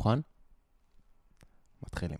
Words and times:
מוכן? 0.00 0.20
מתחילים. 1.82 2.18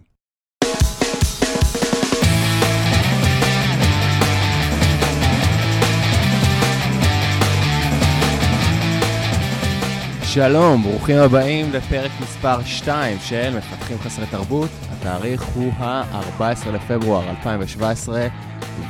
שלום, 10.24 10.82
ברוכים 10.82 11.16
הבאים 11.16 11.72
לפרק 11.72 12.10
מספר 12.20 12.64
2 12.64 13.18
של 13.18 13.56
מפתחים 13.58 13.98
חסרי 13.98 14.26
תרבות. 14.26 14.70
התאריך 14.90 15.42
הוא 15.42 15.72
ה-14 15.72 16.70
לפברואר 16.70 17.30
2017, 17.30 18.26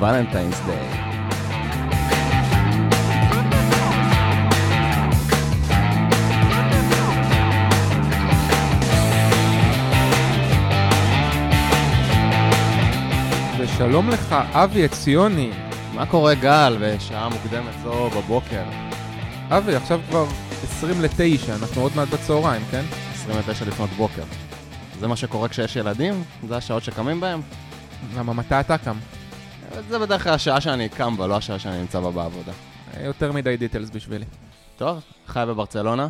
ולנטיינס 0.00 0.61
דיי. 0.66 1.20
ושלום 13.80 14.11
לך, 14.11 14.32
אבי 14.32 14.84
עציוני. 14.84 15.50
מה 15.94 16.07
קורה 16.07 16.34
גל 16.34 16.76
בשעה 16.80 17.29
מוקדמת 17.29 17.75
זו 17.82 18.11
בבוקר? 18.11 18.62
אבי, 19.48 19.75
עכשיו 19.75 20.00
כבר 20.08 20.26
20 20.62 21.02
ל-9, 21.02 21.62
אנחנו 21.62 21.82
עוד 21.82 21.93
מעט 21.96 22.08
בצהריים, 22.08 22.62
כן? 22.71 22.85
29 23.12 23.64
לפנות 23.64 23.90
בוקר. 23.90 24.22
זה 24.98 25.08
מה 25.08 25.16
שקורה 25.16 25.48
כשיש 25.48 25.76
ילדים? 25.76 26.24
זה 26.48 26.57
השעות 26.57 26.82
שקמים 26.82 27.21
בהם? 27.21 27.40
למה, 28.16 28.32
מתי 28.32 28.61
אתה 28.61 28.79
קם? 28.79 28.96
זה 29.88 29.99
בדרך 29.99 30.22
כלל 30.22 30.35
השעה 30.35 30.60
שאני 30.60 30.88
קם 30.88 31.16
בה, 31.16 31.26
לא 31.26 31.36
השעה 31.36 31.58
שאני 31.58 31.80
נמצא 31.80 32.00
בה 32.00 32.10
בעבודה. 32.10 32.52
יותר 33.05 33.33
מדי 33.33 33.56
דיטלס 33.56 33.91
בשבילי. 33.91 34.24
טוב, 34.77 35.00
חי 35.27 35.44
בברצלונה? 35.48 36.08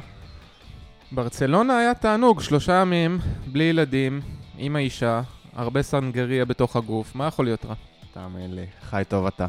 ברצלונה 1.13 1.79
היה 1.79 1.95
תענוג, 1.95 2.41
שלושה 2.41 2.73
ימים, 2.73 3.19
בלי 3.47 3.65
ילדים, 3.65 4.21
עם 4.59 4.77
האישה, 4.77 5.21
הרבה 5.57 5.83
סנגריה 5.83 6.45
בתוך 6.45 6.77
הגוף, 6.77 7.15
מה 7.15 7.27
יכול 7.27 7.45
להיות 7.45 7.65
רע? 7.65 7.75
תאמין 8.15 8.55
לי, 8.55 8.67
חי 8.83 9.03
טוב 9.09 9.27
אתה. 9.27 9.47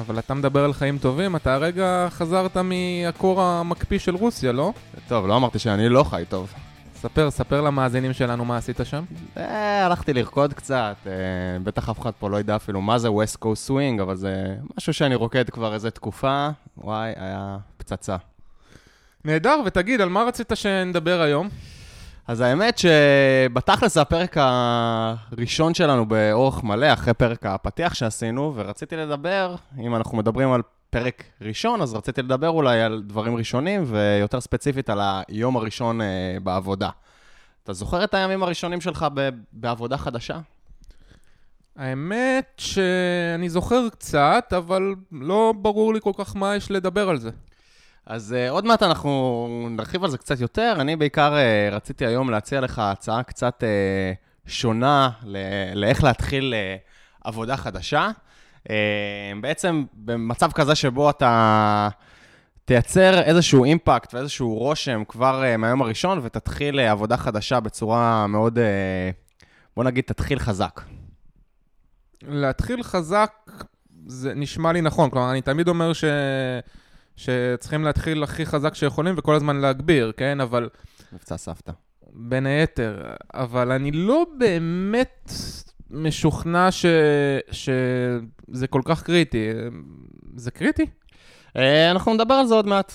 אבל 0.00 0.18
אתה 0.18 0.34
מדבר 0.34 0.64
על 0.64 0.72
חיים 0.72 0.98
טובים, 0.98 1.36
אתה 1.36 1.54
הרגע 1.54 2.06
חזרת 2.10 2.56
מהקור 2.56 3.42
המקפיא 3.42 3.98
של 3.98 4.14
רוסיה, 4.14 4.52
לא? 4.52 4.72
טוב, 5.08 5.26
לא 5.26 5.36
אמרתי 5.36 5.58
שאני 5.58 5.88
לא 5.88 6.04
חי 6.04 6.24
טוב. 6.28 6.52
ספר, 6.96 7.30
ספר 7.30 7.60
למאזינים 7.60 8.12
שלנו 8.12 8.44
מה 8.44 8.56
עשית 8.56 8.80
שם. 8.84 9.04
אה, 9.36 9.86
הלכתי 9.86 10.12
לרקוד 10.12 10.54
קצת, 10.54 10.96
אה, 11.06 11.12
בטח 11.62 11.88
אף 11.88 12.00
אחד 12.00 12.10
פה 12.18 12.30
לא 12.30 12.40
ידע 12.40 12.56
אפילו 12.56 12.80
מה 12.80 12.98
זה 12.98 13.08
West 13.08 13.36
Coast 13.44 13.70
Swing, 13.70 14.02
אבל 14.02 14.16
זה 14.16 14.54
משהו 14.76 14.94
שאני 14.94 15.14
רוקד 15.14 15.50
כבר 15.50 15.74
איזה 15.74 15.90
תקופה, 15.90 16.48
וואי, 16.78 17.12
היה 17.16 17.56
פצצה. 17.76 18.16
נהדר, 19.24 19.60
ותגיד, 19.64 20.00
על 20.00 20.08
מה 20.08 20.22
רצית 20.22 20.52
שנדבר 20.54 21.20
היום? 21.20 21.48
אז 22.26 22.40
האמת 22.40 22.78
שבתכלס 22.78 23.94
זה 23.94 24.00
הפרק 24.00 24.36
הראשון 24.38 25.74
שלנו 25.74 26.06
באורך 26.06 26.62
מלא, 26.62 26.92
אחרי 26.92 27.14
פרק 27.14 27.46
הפתיח 27.46 27.94
שעשינו, 27.94 28.52
ורציתי 28.56 28.96
לדבר, 28.96 29.54
אם 29.78 29.96
אנחנו 29.96 30.18
מדברים 30.18 30.52
על 30.52 30.62
פרק 30.90 31.24
ראשון, 31.40 31.82
אז 31.82 31.94
רציתי 31.94 32.22
לדבר 32.22 32.48
אולי 32.48 32.82
על 32.82 33.02
דברים 33.06 33.36
ראשונים, 33.36 33.84
ויותר 33.86 34.40
ספציפית 34.40 34.90
על 34.90 34.98
היום 35.28 35.56
הראשון 35.56 36.00
אה, 36.00 36.36
בעבודה. 36.42 36.90
אתה 37.64 37.72
זוכר 37.72 38.04
את 38.04 38.14
הימים 38.14 38.42
הראשונים 38.42 38.80
שלך 38.80 39.06
ב- 39.14 39.28
בעבודה 39.52 39.96
חדשה? 39.96 40.38
האמת 41.76 42.52
שאני 42.56 43.48
זוכר 43.48 43.88
קצת, 43.88 44.52
אבל 44.56 44.94
לא 45.12 45.54
ברור 45.56 45.94
לי 45.94 46.00
כל 46.00 46.12
כך 46.18 46.36
מה 46.36 46.56
יש 46.56 46.70
לדבר 46.70 47.08
על 47.08 47.18
זה. 47.18 47.30
אז 48.06 48.34
uh, 48.34 48.50
עוד 48.50 48.64
מעט 48.64 48.82
אנחנו 48.82 49.68
נרחיב 49.70 50.04
על 50.04 50.10
זה 50.10 50.18
קצת 50.18 50.40
יותר. 50.40 50.76
אני 50.80 50.96
בעיקר 50.96 51.34
uh, 51.34 51.74
רציתי 51.74 52.06
היום 52.06 52.30
להציע 52.30 52.60
לך 52.60 52.78
הצעה 52.78 53.22
קצת 53.22 53.62
uh, 53.62 54.50
שונה 54.50 55.10
ל- 55.24 55.74
לאיך 55.74 56.04
להתחיל 56.04 56.54
uh, 56.54 57.28
עבודה 57.28 57.56
חדשה. 57.56 58.10
Uh, 58.64 58.70
בעצם 59.40 59.84
במצב 59.94 60.52
כזה 60.52 60.74
שבו 60.74 61.10
אתה 61.10 61.88
תייצר 62.64 63.22
איזשהו 63.22 63.64
אימפקט 63.64 64.14
ואיזשהו 64.14 64.54
רושם 64.54 65.02
כבר 65.08 65.42
uh, 65.42 65.56
מהיום 65.56 65.82
הראשון 65.82 66.20
ותתחיל 66.22 66.78
uh, 66.78 66.82
עבודה 66.82 67.16
חדשה 67.16 67.60
בצורה 67.60 68.26
מאוד, 68.26 68.58
uh, 68.58 69.42
בוא 69.76 69.84
נגיד, 69.84 70.04
תתחיל 70.04 70.38
חזק. 70.38 70.80
להתחיל 72.22 72.82
חזק 72.82 73.32
זה 74.06 74.34
נשמע 74.34 74.72
לי 74.72 74.80
נכון, 74.80 75.10
כלומר, 75.10 75.30
אני 75.30 75.42
תמיד 75.42 75.68
אומר 75.68 75.92
ש... 75.92 76.04
שצריכים 77.16 77.84
להתחיל 77.84 78.22
הכי 78.22 78.46
חזק 78.46 78.74
שיכולים 78.74 79.14
וכל 79.18 79.34
הזמן 79.34 79.56
להגביר, 79.56 80.12
כן? 80.16 80.40
אבל... 80.40 80.68
מבצע 81.12 81.36
סבתא. 81.36 81.72
בין 82.12 82.46
היתר, 82.46 83.02
אבל 83.34 83.72
אני 83.72 83.90
לא 83.90 84.26
באמת 84.38 85.32
משוכנע 85.90 86.70
ש... 86.70 86.86
שזה 87.50 88.66
כל 88.70 88.80
כך 88.84 89.02
קריטי. 89.02 89.48
זה 90.36 90.50
קריטי? 90.50 90.86
אה, 91.56 91.90
אנחנו 91.90 92.14
נדבר 92.14 92.34
על 92.34 92.46
זה 92.46 92.54
עוד 92.54 92.66
מעט. 92.66 92.92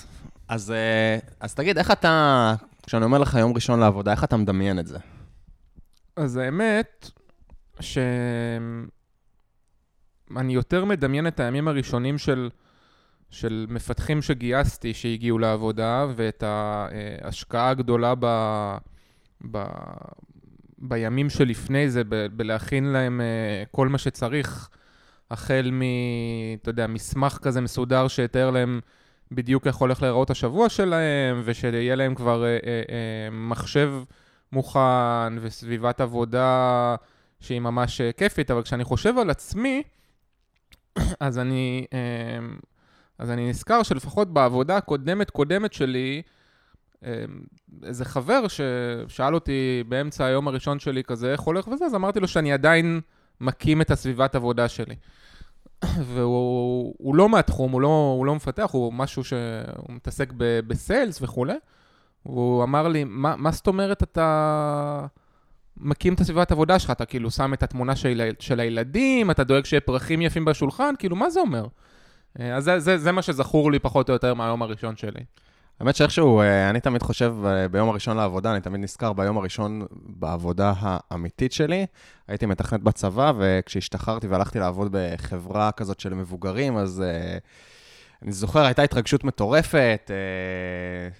אז, 0.48 0.70
אה, 0.70 1.18
אז 1.40 1.54
תגיד, 1.54 1.78
איך 1.78 1.90
אתה, 1.90 2.54
כשאני 2.86 3.04
אומר 3.04 3.18
לך 3.18 3.34
יום 3.34 3.54
ראשון 3.54 3.80
לעבודה, 3.80 4.12
איך 4.12 4.24
אתה 4.24 4.36
מדמיין 4.36 4.78
את 4.78 4.86
זה? 4.86 4.98
אז 6.16 6.36
האמת, 6.36 7.10
שאני 7.80 8.84
יותר 10.54 10.84
מדמיין 10.84 11.26
את 11.26 11.40
הימים 11.40 11.68
הראשונים 11.68 12.18
של... 12.18 12.50
של 13.30 13.66
מפתחים 13.68 14.22
שגייסתי 14.22 14.94
שהגיעו 14.94 15.38
לעבודה, 15.38 16.06
ואת 16.16 16.44
ההשקעה 16.46 17.70
הגדולה 17.70 18.14
ב, 18.20 18.26
ב, 19.50 19.64
בימים 20.78 21.30
שלפני 21.30 21.90
זה, 21.90 22.02
ב, 22.08 22.26
בלהכין 22.36 22.84
להם 22.84 23.20
אה, 23.20 23.64
כל 23.70 23.88
מה 23.88 23.98
שצריך, 23.98 24.68
החל 25.30 25.70
מ... 25.72 25.82
אתה 26.62 26.70
יודע, 26.70 26.86
מסמך 26.86 27.38
כזה 27.42 27.60
מסודר 27.60 28.08
שיתאר 28.08 28.50
להם 28.50 28.80
בדיוק 29.32 29.66
איך 29.66 29.76
הולך 29.76 30.02
להיראות 30.02 30.30
השבוע 30.30 30.68
שלהם, 30.68 31.42
ושיהיה 31.44 31.94
להם 31.94 32.14
כבר 32.14 32.44
אה, 32.44 32.58
אה, 32.66 33.28
מחשב 33.32 33.92
מוכן 34.52 35.38
וסביבת 35.40 36.00
עבודה 36.00 36.94
שהיא 37.40 37.60
ממש 37.60 38.00
כיפית, 38.16 38.50
אבל 38.50 38.62
כשאני 38.62 38.84
חושב 38.84 39.18
על 39.18 39.30
עצמי, 39.30 39.82
אז 41.20 41.38
אני... 41.38 41.86
אז 43.20 43.30
אני 43.30 43.48
נזכר 43.48 43.82
שלפחות 43.82 44.32
בעבודה 44.32 44.76
הקודמת-קודמת 44.76 45.72
שלי, 45.72 46.22
אמ, 47.04 47.10
איזה 47.82 48.04
חבר 48.04 48.42
ששאל 48.48 49.34
אותי 49.34 49.84
באמצע 49.88 50.24
היום 50.24 50.48
הראשון 50.48 50.78
שלי 50.78 51.04
כזה, 51.04 51.32
איך 51.32 51.40
הולך 51.40 51.68
וזה, 51.68 51.84
אז 51.84 51.94
אמרתי 51.94 52.20
לו 52.20 52.28
שאני 52.28 52.52
עדיין 52.52 53.00
מקים 53.40 53.80
את 53.80 53.90
הסביבת 53.90 54.34
עבודה 54.34 54.68
שלי. 54.68 54.94
והוא 56.14 57.14
לא 57.14 57.28
מהתחום, 57.28 57.72
הוא 57.72 57.80
לא, 57.80 58.14
הוא 58.18 58.26
לא 58.26 58.34
מפתח, 58.34 58.70
הוא 58.72 58.92
משהו 58.92 59.24
שהוא 59.24 59.40
מתעסק 59.88 60.32
בסיילס 60.66 61.22
וכולי. 61.22 61.56
והוא 62.26 62.64
אמר 62.64 62.88
לי, 62.88 63.04
מה, 63.04 63.36
מה 63.36 63.50
זאת 63.50 63.66
אומרת 63.66 64.02
אתה 64.02 65.06
מקים 65.76 66.14
את 66.14 66.20
הסביבת 66.20 66.52
עבודה 66.52 66.78
שלך? 66.78 66.90
אתה 66.90 67.04
כאילו 67.04 67.30
שם 67.30 67.54
את 67.54 67.62
התמונה 67.62 67.96
של, 67.96 68.30
של 68.38 68.60
הילדים, 68.60 69.30
אתה 69.30 69.44
דואג 69.44 69.64
שיהיה 69.64 69.80
פרחים 69.80 70.22
יפים 70.22 70.44
בשולחן? 70.44 70.94
כאילו, 70.98 71.16
מה 71.16 71.30
זה 71.30 71.40
אומר? 71.40 71.66
אה, 72.38 72.56
אז 72.56 72.64
זה, 72.64 72.78
זה, 72.78 72.98
זה 72.98 73.12
מה 73.12 73.22
שזכור 73.22 73.72
לי 73.72 73.78
פחות 73.78 74.08
או 74.08 74.12
יותר 74.12 74.34
מהיום 74.34 74.62
הראשון 74.62 74.96
שלי. 74.96 75.20
האמת 75.80 75.96
שאיכשהו, 75.96 76.40
אה, 76.40 76.70
אני 76.70 76.80
תמיד 76.80 77.02
חושב 77.02 77.34
אה, 77.44 77.68
ביום 77.68 77.88
הראשון 77.88 78.16
לעבודה, 78.16 78.52
אני 78.52 78.60
תמיד 78.60 78.80
נזכר 78.80 79.12
ביום 79.12 79.38
הראשון 79.38 79.86
בעבודה 79.92 80.72
האמיתית 80.80 81.52
שלי. 81.52 81.86
הייתי 82.28 82.46
מתכנת 82.46 82.82
בצבא, 82.82 83.32
וכשהשתחררתי 83.38 84.26
והלכתי 84.26 84.58
לעבוד 84.58 84.88
בחברה 84.92 85.72
כזאת 85.72 86.00
של 86.00 86.14
מבוגרים, 86.14 86.76
אז 86.76 87.04
אני 88.22 88.32
זוכר, 88.32 88.64
הייתה 88.64 88.82
התרגשות 88.82 89.24
מטורפת, 89.24 90.10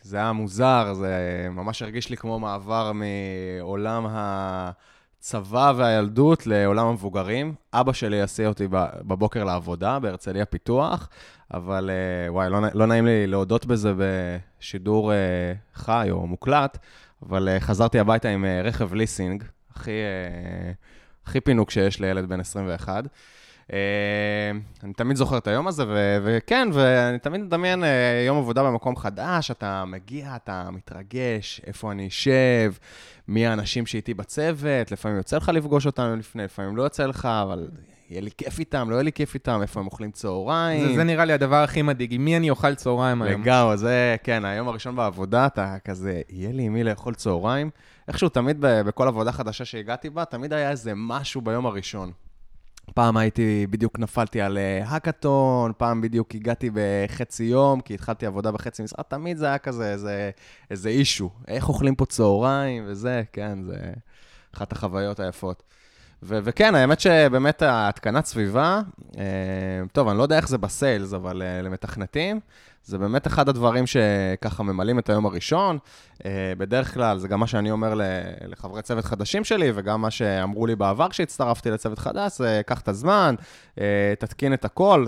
זה 0.02 0.16
היה 0.16 0.32
מוזר, 0.32 0.94
זה 0.94 1.46
ממש 1.50 1.82
הרגיש 1.82 2.10
לי 2.10 2.16
כמו 2.16 2.38
מעבר 2.38 2.92
מעולם 2.92 4.06
ה... 4.06 4.70
הצבא 5.20 5.72
והילדות 5.76 6.46
לעולם 6.46 6.86
המבוגרים. 6.86 7.54
אבא 7.72 7.92
שלי 7.92 8.22
הסיע 8.22 8.48
אותי 8.48 8.68
בבוקר 9.06 9.44
לעבודה 9.44 9.98
בהרצליה 9.98 10.44
פיתוח, 10.44 11.08
אבל 11.54 11.90
אה, 11.90 12.32
וואי, 12.32 12.50
לא, 12.50 12.60
לא 12.74 12.86
נעים 12.86 13.06
לי 13.06 13.26
להודות 13.26 13.66
בזה 13.66 13.92
בשידור 13.96 15.12
אה, 15.12 15.16
חי 15.74 16.08
או 16.10 16.26
מוקלט, 16.26 16.78
אבל 17.22 17.48
אה, 17.48 17.60
חזרתי 17.60 17.98
הביתה 17.98 18.28
עם 18.28 18.44
רכב 18.64 18.94
ליסינג, 18.94 19.44
הכי, 19.70 19.90
הכי 21.26 21.40
פינוק 21.40 21.70
שיש 21.70 22.00
לילד 22.00 22.28
בן 22.28 22.40
21. 22.40 23.04
אני 24.84 24.92
תמיד 24.92 25.16
זוכר 25.16 25.38
את 25.38 25.46
היום 25.46 25.66
הזה, 25.68 25.84
ו- 25.88 26.18
וכן, 26.24 26.68
ואני 26.72 27.18
תמיד 27.18 27.40
מדמיין 27.40 27.84
יום 28.26 28.38
עבודה 28.38 28.62
במקום 28.62 28.96
חדש, 28.96 29.50
אתה 29.50 29.84
מגיע, 29.86 30.36
אתה 30.36 30.68
מתרגש, 30.72 31.60
איפה 31.66 31.92
אני 31.92 32.08
אשב, 32.08 32.72
מי 33.28 33.46
האנשים 33.46 33.86
שאיתי 33.86 34.14
בצוות, 34.14 34.92
לפעמים 34.92 35.16
יוצא 35.16 35.36
לך 35.36 35.48
לפגוש 35.48 35.86
אותנו 35.86 36.16
לפני, 36.16 36.44
לפעמים 36.44 36.76
לא 36.76 36.82
יוצא 36.82 37.06
לך, 37.06 37.28
אבל 37.42 37.68
יהיה 38.10 38.20
לי 38.20 38.30
כיף 38.38 38.58
איתם, 38.58 38.90
לא 38.90 38.94
יהיה 38.94 39.02
לי 39.02 39.12
כיף 39.12 39.34
איתם, 39.34 39.58
איפה 39.62 39.80
הם 39.80 39.86
אוכלים 39.86 40.10
צהריים. 40.10 40.88
זה, 40.88 40.94
זה 40.94 41.04
נראה 41.04 41.24
לי 41.24 41.32
הדבר 41.32 41.56
הכי 41.62 41.82
מדאיג, 41.82 42.14
עם 42.14 42.24
מי 42.24 42.36
אני 42.36 42.50
אוכל 42.50 42.74
צהריים 42.74 43.22
היום. 43.22 43.42
לגמרי, 43.42 43.76
זה, 43.76 44.16
כן, 44.22 44.44
היום 44.44 44.68
הראשון 44.68 44.96
בעבודה, 44.96 45.46
אתה 45.46 45.76
כזה, 45.84 46.20
יהיה 46.28 46.52
לי 46.52 46.62
עם 46.62 46.72
מי 46.72 46.84
לאכול 46.84 47.14
צהריים. 47.14 47.70
איכשהו 48.08 48.28
תמיד 48.28 48.56
ב- 48.60 48.80
בכל 48.80 49.08
עבודה 49.08 49.32
חדשה 49.32 49.64
שהגעתי 49.64 50.10
בה, 50.10 50.24
תמיד 50.24 50.52
היה 50.52 50.70
איזה 50.70 50.92
משהו 50.96 51.40
ביום 51.40 51.66
הראשון. 51.66 52.12
פעם 52.94 53.16
הייתי, 53.16 53.66
בדיוק 53.70 53.98
נפלתי 53.98 54.40
על 54.40 54.58
אה, 54.58 54.82
האקתון, 54.86 55.72
פעם 55.76 56.00
בדיוק 56.00 56.34
הגעתי 56.34 56.70
בחצי 56.74 57.44
יום, 57.44 57.80
כי 57.80 57.94
התחלתי 57.94 58.26
עבודה 58.26 58.52
בחצי 58.52 58.82
משרד, 58.82 59.04
תמיד 59.08 59.36
זה 59.36 59.46
היה 59.46 59.58
כזה 59.58 59.92
איזה, 59.92 60.30
איזה 60.70 60.88
אישו. 60.88 61.30
איך 61.48 61.68
אוכלים 61.68 61.94
פה 61.94 62.06
צהריים 62.06 62.84
וזה, 62.86 63.22
כן, 63.32 63.62
זה 63.62 63.76
אחת 64.54 64.72
החוויות 64.72 65.20
היפות. 65.20 65.62
ו- 66.22 66.38
וכן, 66.44 66.74
האמת 66.74 67.00
שבאמת 67.00 67.62
ההתקנת 67.62 68.24
סביבה, 68.24 68.80
אה, 69.18 69.24
טוב, 69.92 70.08
אני 70.08 70.18
לא 70.18 70.22
יודע 70.22 70.36
איך 70.36 70.48
זה 70.48 70.58
בסיילס, 70.58 71.14
אבל 71.14 71.42
אה, 71.42 71.62
למתכנתים, 71.62 72.40
זה 72.84 72.98
באמת 72.98 73.26
אחד 73.26 73.48
הדברים 73.48 73.84
שככה 73.86 74.62
ממלאים 74.62 74.98
את 74.98 75.08
היום 75.08 75.26
הראשון. 75.26 75.78
אה, 76.24 76.52
בדרך 76.58 76.94
כלל, 76.94 77.18
זה 77.18 77.28
גם 77.28 77.40
מה 77.40 77.46
שאני 77.46 77.70
אומר 77.70 78.00
לחברי 78.46 78.82
צוות 78.82 79.04
חדשים 79.04 79.44
שלי, 79.44 79.72
וגם 79.74 80.00
מה 80.00 80.10
שאמרו 80.10 80.66
לי 80.66 80.76
בעבר 80.76 81.08
כשהצטרפתי 81.08 81.70
לצוות 81.70 81.98
חדש, 81.98 82.32
זה 82.38 82.60
קח 82.66 82.80
את 82.80 82.88
הזמן, 82.88 83.34
אה, 83.80 83.84
תתקין 84.18 84.54
את 84.54 84.64
הכל. 84.64 85.06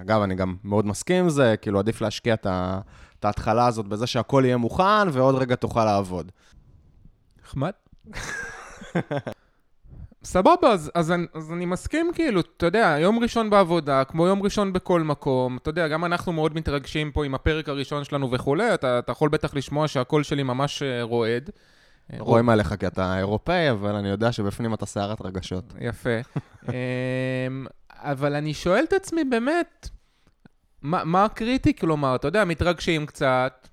אגב, 0.00 0.22
אני 0.22 0.34
גם 0.34 0.56
מאוד 0.64 0.86
מסכים 0.86 1.24
עם 1.24 1.30
זה, 1.30 1.54
כאילו 1.62 1.78
עדיף 1.78 2.00
להשקיע 2.00 2.34
את 2.34 2.46
ה- 2.46 2.80
את 3.20 3.24
ההתחלה 3.24 3.66
הזאת 3.66 3.86
בזה 3.86 4.06
שהכל 4.06 4.42
יהיה 4.46 4.56
מוכן, 4.56 5.08
ועוד 5.12 5.34
רגע 5.34 5.54
תוכל 5.54 5.84
לעבוד. 5.84 6.32
נחמד. 7.44 7.72
סבבה, 10.24 10.72
אז, 10.72 10.90
אז, 10.94 11.12
אני, 11.12 11.26
אז 11.34 11.52
אני 11.52 11.66
מסכים, 11.66 12.10
כאילו, 12.14 12.40
אתה 12.40 12.66
יודע, 12.66 12.96
יום 13.00 13.18
ראשון 13.18 13.50
בעבודה, 13.50 14.04
כמו 14.04 14.26
יום 14.26 14.42
ראשון 14.42 14.72
בכל 14.72 15.02
מקום, 15.02 15.56
אתה 15.56 15.70
יודע, 15.70 15.88
גם 15.88 16.04
אנחנו 16.04 16.32
מאוד 16.32 16.54
מתרגשים 16.54 17.12
פה 17.12 17.24
עם 17.24 17.34
הפרק 17.34 17.68
הראשון 17.68 18.04
שלנו 18.04 18.30
וכולי, 18.32 18.74
אתה, 18.74 18.98
אתה 18.98 19.12
יכול 19.12 19.28
בטח 19.28 19.54
לשמוע 19.54 19.88
שהקול 19.88 20.22
שלי 20.22 20.42
ממש 20.42 20.82
אה, 20.82 21.02
רועד. 21.02 21.50
אה, 22.12 22.16
רואים 22.18 22.48
עליך 22.48 22.74
כי 22.74 22.86
אתה 22.86 23.18
אירופאי, 23.18 23.70
אבל 23.70 23.94
אני 23.94 24.08
יודע 24.08 24.32
שבפנים 24.32 24.74
אתה 24.74 24.86
סערת 24.86 25.20
רגשות. 25.20 25.74
יפה. 25.80 26.10
אמ, 26.68 27.66
אבל 27.90 28.34
אני 28.34 28.54
שואל 28.54 28.84
את 28.88 28.92
עצמי 28.92 29.24
באמת, 29.24 29.88
מה, 30.82 31.04
מה 31.04 31.24
הקריטי? 31.24 31.76
כלומר, 31.76 32.14
אתה 32.14 32.28
יודע, 32.28 32.44
מתרגשים 32.44 33.06
קצת, 33.06 33.68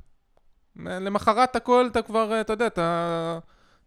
למחרת 0.75 1.55
הכל 1.55 1.87
אתה 1.91 2.01
כבר, 2.01 2.41
אתה 2.41 2.53
יודע, 2.53 2.67
אתה, 2.67 3.39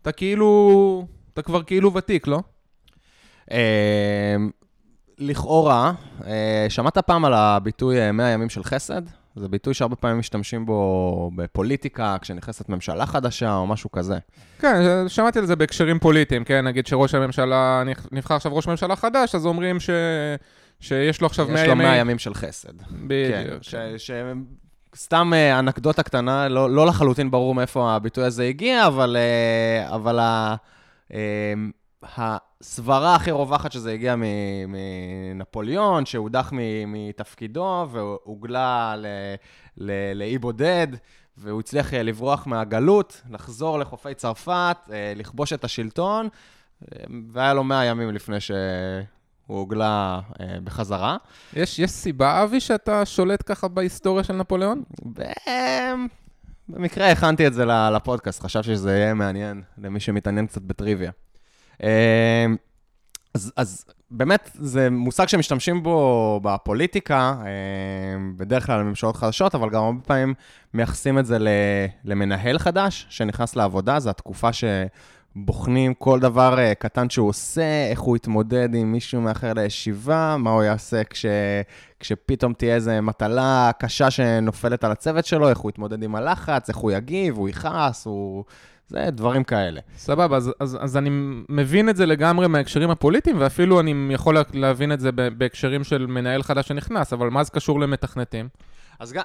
אתה 0.03 0.13
כאילו, 0.13 1.07
אתה 1.35 1.43
כבר 1.43 1.63
כאילו 1.63 1.95
ותיק, 1.95 2.27
לא? 2.27 2.41
אה, 3.51 4.37
לכאורה, 5.19 5.93
אה, 6.27 6.67
שמעת 6.69 6.99
פעם 6.99 7.25
על 7.25 7.35
הביטוי 7.35 8.01
אה, 8.01 8.13
100 8.13 8.29
ימים 8.29 8.49
של 8.49 8.65
חסד? 8.65 9.03
זה 9.37 9.49
ביטוי 9.49 9.75
שהרבה 9.75 9.97
פעמים 9.97 10.19
משתמשים 10.19 10.67
בו 10.67 11.31
בפוליטיקה, 11.37 12.17
כשנכנסת 12.21 12.69
ממשלה 12.69 13.07
חדשה 13.07 13.55
או 13.55 13.67
משהו 13.67 13.91
כזה. 13.91 14.19
כן, 14.59 15.09
שמעתי 15.09 15.39
על 15.39 15.47
זה 15.47 15.57
בהקשרים 15.57 15.99
פוליטיים, 15.99 16.45
כן? 16.45 16.67
נגיד 16.67 16.87
שראש 16.87 17.15
הממשלה, 17.15 17.83
נבחר 18.13 18.35
עכשיו 18.35 18.57
ראש 18.57 18.69
ממשלה 18.69 18.97
חדש, 18.97 19.35
אז 19.35 19.47
אומרים 19.47 19.81
ש... 19.81 19.91
שיש 20.81 21.21
לו 21.21 21.27
עכשיו 21.27 21.47
100 21.49 21.55
יש 21.55 21.61
ימי... 21.61 21.69
לו 21.69 21.77
100 21.77 21.97
ימים 21.97 22.19
של 22.19 22.35
חסד. 22.35 22.83
כן, 22.83 22.97
בדיוק. 23.07 23.63
ש... 23.63 23.75
ש... 23.97 24.11
סתם 24.97 25.33
אה, 25.35 25.59
אנקדוטה 25.59 26.03
קטנה, 26.03 26.49
לא, 26.49 26.71
לא 26.71 26.87
לחלוטין 26.87 27.31
ברור 27.31 27.55
מאיפה 27.55 27.93
הביטוי 27.93 28.25
הזה 28.25 28.45
הגיע, 28.45 28.87
אבל, 28.87 29.17
אה, 29.17 29.95
אבל 29.95 30.19
ה... 30.19 30.57
אה, 31.15 31.55
הסברה 32.03 33.15
הכי 33.15 33.31
רווחת 33.31 33.73
שזה 33.73 33.93
הגיע 33.93 34.15
מנפוליאון, 34.69 36.07
שהודח 36.07 36.53
מתפקידו 36.87 37.89
והוגלה 37.91 38.95
לאי 40.15 40.39
בודד, 40.39 40.87
והוא 41.37 41.61
הצליח 41.61 41.95
אה, 41.95 42.03
לברוח 42.03 42.47
מהגלות, 42.47 43.23
לחזור 43.31 43.79
לחופי 43.79 44.15
צרפת, 44.15 44.77
אה, 44.93 45.13
לכבוש 45.17 45.53
את 45.53 45.65
השלטון, 45.65 46.29
אה, 46.83 47.05
והיה 47.33 47.55
לו 47.55 47.65
100 47.65 47.85
ימים 47.85 48.11
לפני 48.11 48.41
שהוא 48.41 48.57
הוגלה 49.47 50.21
אה, 50.41 50.59
בחזרה. 50.65 51.17
יש, 51.53 51.79
יש 51.79 51.91
סיבה, 51.91 52.43
אבי, 52.43 52.61
שאתה 52.61 53.07
שולט 53.07 53.43
ככה 53.47 53.69
בהיסטוריה 53.69 54.25
של 54.25 54.33
נפוליאון? 54.33 54.83
ו- 55.17 55.23
במקרה 56.71 57.11
הכנתי 57.11 57.47
את 57.47 57.55
זה 57.55 57.65
לפודקאסט, 57.65 58.43
חשבתי 58.43 58.67
שזה 58.67 58.99
יהיה 58.99 59.15
מעניין 59.15 59.63
למי 59.79 60.01
שמתעניין 60.01 60.47
קצת 60.47 60.63
בטריוויה. 60.63 61.11
אה, 61.83 62.47
אז, 63.35 63.53
אז 63.57 63.85
באמת, 64.11 64.51
זה 64.55 64.91
מושג 64.91 65.29
שמשתמשים 65.29 65.83
בו 65.83 66.41
בפוליטיקה, 66.43 67.35
אה, 67.45 67.49
בדרך 68.37 68.67
כלל 68.67 68.81
לממשלות 68.81 69.17
חדשות, 69.17 69.55
אבל 69.55 69.71
גם 69.71 69.83
הרבה 69.83 70.01
פעמים 70.03 70.35
מייחסים 70.75 71.19
את 71.19 71.27
זה 71.27 71.39
למנהל 72.05 72.59
חדש 72.59 73.07
שנכנס 73.11 73.57
לעבודה, 73.57 74.01
זו 74.01 74.11
התקופה 74.11 74.53
שבוחנים 75.35 75.95
כל 75.95 76.21
דבר 76.21 76.59
אה, 76.59 76.75
קטן 76.75 77.11
שהוא 77.11 77.29
עושה, 77.29 77.91
איך 77.91 78.01
הוא 78.01 78.17
יתמודד 78.17 78.75
עם 78.75 78.93
מישהו 78.93 79.21
מאחר 79.21 79.53
לישיבה, 79.53 80.37
מה 80.39 80.51
הוא 80.51 80.63
יעשה 80.63 81.05
כש, 81.05 81.27
כשפתאום 82.01 82.53
תהיה 82.53 82.75
איזו 82.75 82.91
מטלה 83.03 83.71
קשה 83.79 84.11
שנופלת 84.11 84.85
על 84.85 84.93
הצוות 84.93 85.27
שלו, 85.27 85.49
איך 85.49 85.59
הוא 85.59 85.71
יתמודד 85.71 86.03
עם 86.03 86.15
הלחץ, 86.15 86.69
איך 86.69 86.77
הוא 86.77 86.93
יגיב, 86.93 87.37
הוא 87.37 87.49
יכעס, 87.49 88.07
הוא... 88.07 88.45
זה 88.89 89.11
דברים 89.11 89.45
כאלה. 89.45 89.81
סבבה, 89.97 90.37
אז, 90.37 90.51
אז, 90.61 90.79
אז 90.81 90.97
אני 90.97 91.11
מבין 91.49 91.89
את 91.89 91.97
זה 91.97 92.07
לגמרי 92.07 92.47
מההקשרים 92.47 92.91
הפוליטיים, 92.91 93.37
ואפילו 93.41 93.81
אני 93.81 94.15
יכול 94.15 94.37
להבין 94.53 94.93
את 94.93 95.01
זה 95.01 95.13
בהקשרים 95.13 95.85
של 95.85 96.07
מנהל 96.07 96.43
חדש 96.43 96.69
שנכנס, 96.69 97.13
אבל 97.13 97.31
מה 97.31 97.45
זה 97.45 97.51
קשור 97.51 97.81
למתכנתים? 97.81 98.49
אז 99.01 99.13
גם, 99.13 99.23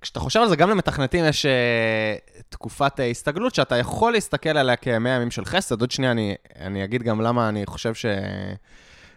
כשאתה 0.00 0.20
חושב 0.20 0.40
על 0.40 0.48
זה, 0.48 0.56
גם 0.56 0.70
למתכנתים 0.70 1.24
יש 1.24 1.46
uh, 1.46 2.42
תקופת 2.48 3.00
uh, 3.00 3.02
הסתגלות 3.02 3.54
שאתה 3.54 3.76
יכול 3.76 4.12
להסתכל 4.12 4.48
עליה 4.48 4.76
כ-100 4.76 4.90
ימים 4.90 5.30
של 5.30 5.44
חסד. 5.44 5.80
עוד 5.80 5.90
שנייה 5.90 6.12
אני, 6.12 6.34
אני 6.56 6.84
אגיד 6.84 7.02
גם 7.02 7.20
למה 7.20 7.48
אני 7.48 7.66
חושב 7.66 7.94
ש... 7.94 8.06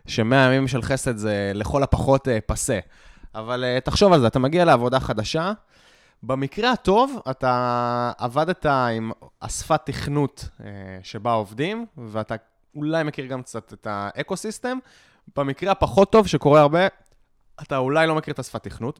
ש-100 0.07 0.35
ימים 0.35 0.67
של 0.67 0.81
חסד 0.81 1.17
זה 1.17 1.51
לכל 1.55 1.83
הפחות 1.83 2.27
uh, 2.27 2.31
פסה. 2.45 2.79
אבל 3.35 3.63
uh, 3.77 3.81
תחשוב 3.81 4.13
על 4.13 4.19
זה, 4.19 4.27
אתה 4.27 4.39
מגיע 4.39 4.65
לעבודה 4.65 4.99
חדשה, 4.99 5.51
במקרה 6.23 6.71
הטוב, 6.71 7.19
אתה 7.29 8.11
עבדת 8.17 8.65
עם 8.65 9.11
השפת 9.41 9.81
תכנות 9.85 10.49
uh, 10.59 10.63
שבה 11.03 11.31
עובדים, 11.31 11.85
ואתה 11.97 12.35
אולי 12.75 13.03
מכיר 13.03 13.25
גם 13.25 13.41
קצת 13.41 13.73
את 13.73 13.87
האקו-סיסטם. 13.89 14.77
במקרה 15.37 15.71
הפחות 15.71 16.11
טוב, 16.11 16.27
שקורה 16.27 16.61
הרבה, 16.61 16.87
אתה 17.61 17.77
אולי 17.77 18.07
לא 18.07 18.15
מכיר 18.15 18.33
את 18.33 18.39
השפת 18.39 18.63
תכנות. 18.63 18.99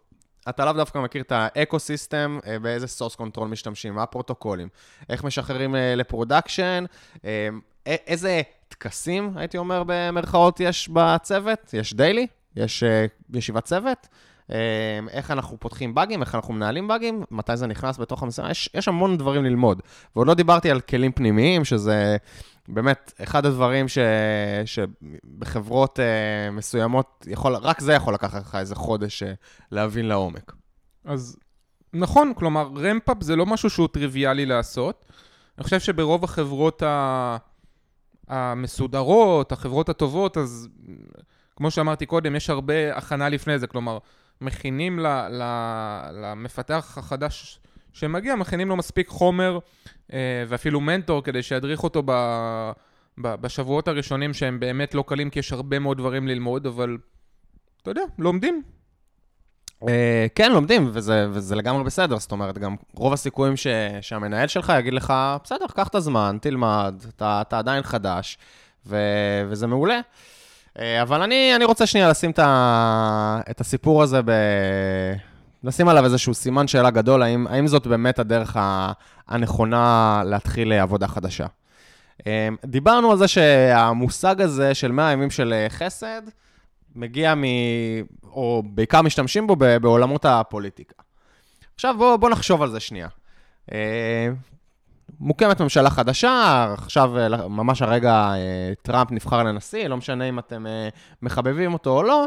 אתה 0.49 0.65
לאו 0.65 0.73
דווקא 0.73 0.97
מכיר 0.99 1.21
את 1.21 1.31
ה 1.35 1.45
ecosystem, 1.45 2.39
אה, 2.47 2.59
באיזה 2.59 2.87
source 2.87 3.15
control 3.15 3.47
משתמשים, 3.47 3.95
מה 3.95 4.03
הפרוטוקולים, 4.03 4.67
איך 5.09 5.23
משחררים 5.23 5.75
אה, 5.75 5.95
ל 5.95 6.03
production, 6.03 6.85
אה, 7.25 7.49
איזה 7.85 8.41
טקסים, 8.67 9.37
הייתי 9.37 9.57
אומר 9.57 9.83
במרכאות, 9.87 10.59
יש 10.59 10.89
בצוות, 10.89 11.73
יש 11.73 11.93
daily, 11.93 12.27
יש 12.55 12.83
ישיבת 13.33 13.63
צוות, 13.63 14.07
איך 15.09 15.31
אנחנו 15.31 15.59
פותחים 15.59 15.95
באגים, 15.95 16.21
איך 16.21 16.35
אנחנו 16.35 16.53
מנהלים 16.53 16.87
באגים, 16.87 17.23
מתי 17.31 17.57
זה 17.57 17.67
נכנס 17.67 17.97
בתוך 17.97 18.23
המשימה, 18.23 18.51
יש, 18.51 18.69
יש 18.73 18.87
המון 18.87 19.17
דברים 19.17 19.43
ללמוד. 19.43 19.81
ועוד 20.15 20.27
לא 20.27 20.33
דיברתי 20.33 20.71
על 20.71 20.81
כלים 20.81 21.11
פנימיים, 21.11 21.65
שזה 21.65 22.17
באמת 22.67 23.13
אחד 23.23 23.45
הדברים 23.45 23.87
ש, 23.87 23.97
שבחברות 24.65 25.99
uh, 25.99 26.51
מסוימות, 26.51 27.27
יכול, 27.29 27.55
רק 27.55 27.79
זה 27.79 27.93
יכול 27.93 28.13
לקחת 28.13 28.41
לך 28.41 28.55
איזה 28.55 28.75
חודש 28.75 29.23
uh, 29.23 29.25
להבין 29.71 30.07
לעומק. 30.07 30.53
אז 31.05 31.37
נכון, 31.93 32.33
כלומר, 32.35 32.69
רמפאפ 32.75 33.17
זה 33.21 33.35
לא 33.35 33.45
משהו 33.45 33.69
שהוא 33.69 33.87
טריוויאלי 33.87 34.45
לעשות. 34.45 35.05
אני 35.57 35.63
חושב 35.63 35.79
שברוב 35.79 36.23
החברות 36.23 36.83
ה... 36.83 37.37
המסודרות, 38.31 39.51
החברות 39.51 39.89
הטובות, 39.89 40.37
אז 40.37 40.67
כמו 41.55 41.71
שאמרתי 41.71 42.05
קודם, 42.05 42.35
יש 42.35 42.49
הרבה 42.49 42.97
הכנה 42.97 43.29
לפני 43.29 43.59
זה, 43.59 43.67
כלומר, 43.67 43.97
מכינים 44.41 44.99
ל, 44.99 45.07
ל, 45.31 45.43
למפתח 46.13 46.97
החדש 46.97 47.59
שמגיע, 47.93 48.35
מכינים 48.35 48.69
לו 48.69 48.75
מספיק 48.75 49.07
חומר 49.07 49.59
אה, 50.13 50.43
ואפילו 50.47 50.81
מנטור 50.81 51.23
כדי 51.23 51.43
שידריך 51.43 51.83
אותו 51.83 52.03
ב, 52.05 52.11
ב, 53.17 53.35
בשבועות 53.35 53.87
הראשונים 53.87 54.33
שהם 54.33 54.59
באמת 54.59 54.93
לא 54.93 55.03
קלים, 55.07 55.29
כי 55.29 55.39
יש 55.39 55.53
הרבה 55.53 55.79
מאוד 55.79 55.97
דברים 55.97 56.27
ללמוד, 56.27 56.67
אבל 56.67 56.97
אתה 57.81 57.91
יודע, 57.91 58.01
לומדים. 58.19 58.61
אה, 59.87 60.27
כן, 60.35 60.51
לומדים, 60.51 60.89
וזה, 60.93 61.27
וזה 61.31 61.55
לגמרי 61.55 61.83
בסדר, 61.83 62.19
זאת 62.19 62.31
אומרת, 62.31 62.57
גם 62.57 62.75
רוב 62.95 63.13
הסיכויים 63.13 63.57
ש, 63.57 63.67
שהמנהל 64.01 64.47
שלך 64.47 64.73
יגיד 64.79 64.93
לך, 64.93 65.13
בסדר, 65.43 65.65
קח 65.75 65.87
את 65.87 65.95
הזמן, 65.95 66.37
תלמד, 66.41 66.95
אתה, 67.07 67.41
אתה 67.41 67.59
עדיין 67.59 67.83
חדש, 67.83 68.37
ו, 68.85 68.97
וזה 69.47 69.67
מעולה. 69.67 69.99
אבל 70.77 71.21
אני, 71.21 71.55
אני 71.55 71.65
רוצה 71.65 71.85
שנייה 71.85 72.09
לשים 72.09 72.31
את, 72.31 73.61
הסיפור 73.61 74.03
הזה, 74.03 74.21
ב, 74.25 74.31
לשים 75.63 75.87
עליו 75.87 76.05
איזשהו 76.05 76.33
סימן 76.33 76.67
שאלה 76.67 76.89
גדול, 76.89 77.23
האם, 77.23 77.47
האם 77.47 77.67
זאת 77.67 77.87
באמת 77.87 78.19
הדרך 78.19 78.57
הנכונה 79.27 80.21
להתחיל 80.25 80.73
עבודה 80.73 81.07
חדשה. 81.07 81.45
דיברנו 82.65 83.11
על 83.11 83.17
זה 83.17 83.27
שהמושג 83.27 84.41
הזה 84.41 84.73
של 84.73 84.91
100 84.91 85.11
ימים 85.11 85.29
של 85.29 85.53
חסד, 85.69 86.21
מגיע 86.95 87.35
מ... 87.35 87.43
או 88.23 88.63
בעיקר 88.65 89.01
משתמשים 89.01 89.47
בו 89.47 89.55
בעולמות 89.55 90.25
הפוליטיקה. 90.25 90.95
עכשיו 91.75 91.95
בואו 91.97 92.17
בוא 92.17 92.29
נחשוב 92.29 92.61
על 92.61 92.69
זה 92.69 92.79
שנייה. 92.79 93.07
אה, 95.21 95.27
מוקמת 95.27 95.61
ממשלה 95.61 95.89
חדשה, 95.89 96.65
עכשיו 96.77 97.17
אה, 97.17 97.47
ממש 97.47 97.81
הרגע 97.81 98.13
אה, 98.13 98.73
טראמפ 98.81 99.11
נבחר 99.11 99.43
לנשיא, 99.43 99.87
לא 99.87 99.97
משנה 99.97 100.29
אם 100.29 100.39
אתם 100.39 100.65
מחבבים 101.21 101.73
אותו 101.73 101.97
או 101.97 102.03
לא. 102.03 102.25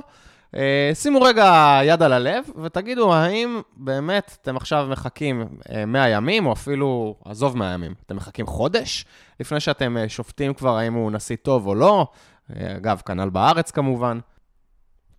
שימו 0.95 1.23
רגע 1.23 1.81
יד 1.85 2.03
על 2.03 2.13
הלב 2.13 2.45
ותגידו, 2.63 3.15
האם 3.15 3.61
באמת 3.77 4.37
אתם 4.43 4.57
עכשיו 4.57 4.87
מחכים 4.91 5.45
100 5.87 6.09
ימים, 6.09 6.47
או 6.47 6.53
אפילו, 6.53 7.17
עזוב 7.25 7.57
100 7.57 7.73
ימים, 7.75 7.95
אתם 8.07 8.17
מחכים 8.17 8.47
חודש 8.47 9.05
לפני 9.41 9.61
שאתם 9.61 9.97
שופטים 10.09 10.55
כבר 10.55 10.77
האם 10.77 10.95
הוא 10.95 11.13
נשיא 11.13 11.37
טוב 11.43 11.67
או 11.67 11.75
לא? 11.75 12.07
אגב, 12.53 13.03
כנ"ל 13.07 13.29
בארץ 13.29 13.71
כמובן. 13.71 14.19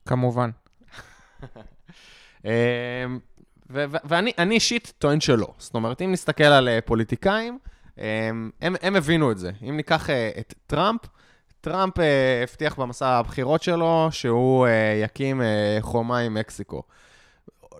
כמובן. 0.05 0.49
ואני 3.69 4.55
אישית 4.55 4.93
טוען 4.99 5.19
שלא. 5.19 5.47
זאת 5.57 5.75
אומרת, 5.75 6.01
אם 6.01 6.11
נסתכל 6.11 6.43
על 6.43 6.67
אה, 6.67 6.79
פוליטיקאים, 6.85 7.57
הם, 7.97 8.51
הם, 8.61 8.75
הם 8.81 8.95
הבינו 8.95 9.31
את 9.31 9.37
זה. 9.37 9.51
אם 9.69 9.77
ניקח 9.77 10.09
אה, 10.09 10.29
את 10.39 10.53
טראמפ, 10.67 11.01
טראמפ 11.61 11.99
אה, 11.99 12.43
הבטיח 12.43 12.79
במסע 12.79 13.07
הבחירות 13.07 13.63
שלו 13.63 14.07
שהוא 14.11 14.67
יקים 15.03 15.41
חומה 15.81 16.19
עם 16.19 16.33
מקסיקו. 16.33 16.83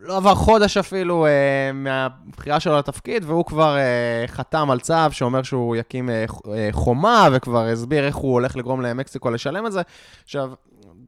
לא 0.06 0.18
עבר 0.18 0.36
חודש 0.36 0.78
אפילו 0.78 1.26
uh, 1.26 1.30
מהבחירה 1.74 2.60
שלו 2.60 2.78
לתפקיד, 2.78 3.24
והוא 3.26 3.46
כבר 3.46 3.76
uh, 3.76 4.32
חתם 4.32 4.72
על 4.72 4.80
צו 4.80 4.94
שאומר 5.12 5.44
שהוא 5.44 5.76
יקים 5.76 6.10
uh, 6.10 6.32
חומה, 6.72 7.28
וכבר 7.32 7.66
הסביר 7.68 8.06
איך 8.06 8.16
הוא 8.16 8.34
הולך 8.34 8.56
לגרום 8.56 8.82
למקסיקו 8.82 9.30
לשלם 9.30 9.66
את 9.66 9.72
זה. 9.72 9.82
עכשיו, 10.24 10.52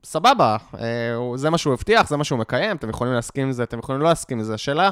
סבבה, 0.04 0.58
אה, 0.80 1.38
זה 1.38 1.50
מה 1.50 1.58
שהוא 1.58 1.74
הבטיח, 1.74 2.10
זה 2.10 2.18
מה 2.18 2.24
שהוא 2.24 2.40
מקיים, 2.40 2.76
אתם 2.76 2.90
יכולים 2.90 3.14
להסכים 3.14 3.44
עם 3.44 3.52
זה, 3.52 3.64
אתם 3.64 3.80
יכולים 3.80 4.02
לא 4.02 4.08
להסכים 4.08 4.38
עם 4.38 4.44
זה. 4.44 4.54
השאלה, 4.54 4.90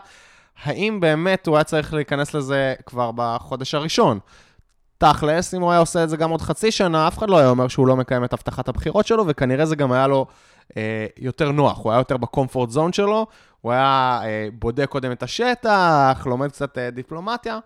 האם 0.63 0.99
באמת 0.99 1.47
הוא 1.47 1.55
היה 1.55 1.63
צריך 1.63 1.93
להיכנס 1.93 2.33
לזה 2.33 2.73
כבר 2.85 3.11
בחודש 3.15 3.75
הראשון? 3.75 4.19
תכלס, 4.97 5.53
אם 5.53 5.61
הוא 5.61 5.71
היה 5.71 5.79
עושה 5.79 6.03
את 6.03 6.09
זה 6.09 6.17
גם 6.17 6.29
עוד 6.29 6.41
חצי 6.41 6.71
שנה, 6.71 7.07
אף 7.07 7.17
אחד 7.17 7.29
לא 7.29 7.37
היה 7.37 7.49
אומר 7.49 7.67
שהוא 7.67 7.87
לא 7.87 7.95
מקיים 7.95 8.23
את 8.23 8.33
הבטחת 8.33 8.67
הבחירות 8.67 9.07
שלו, 9.07 9.23
וכנראה 9.27 9.65
זה 9.65 9.75
גם 9.75 9.91
היה 9.91 10.07
לו 10.07 10.25
אה, 10.77 11.05
יותר 11.17 11.51
נוח, 11.51 11.79
הוא 11.83 11.91
היה 11.91 11.99
יותר 11.99 12.17
בקומפורט 12.17 12.69
זון 12.69 12.93
שלו, 12.93 13.27
הוא 13.61 13.71
היה 13.71 14.19
אה, 14.23 14.47
בודק 14.59 14.85
קודם 14.89 15.11
את 15.11 15.23
השטח, 15.23 16.23
לומד 16.25 16.51
קצת 16.51 16.77
אה, 16.77 16.91
דיפלומטיה. 16.91 17.59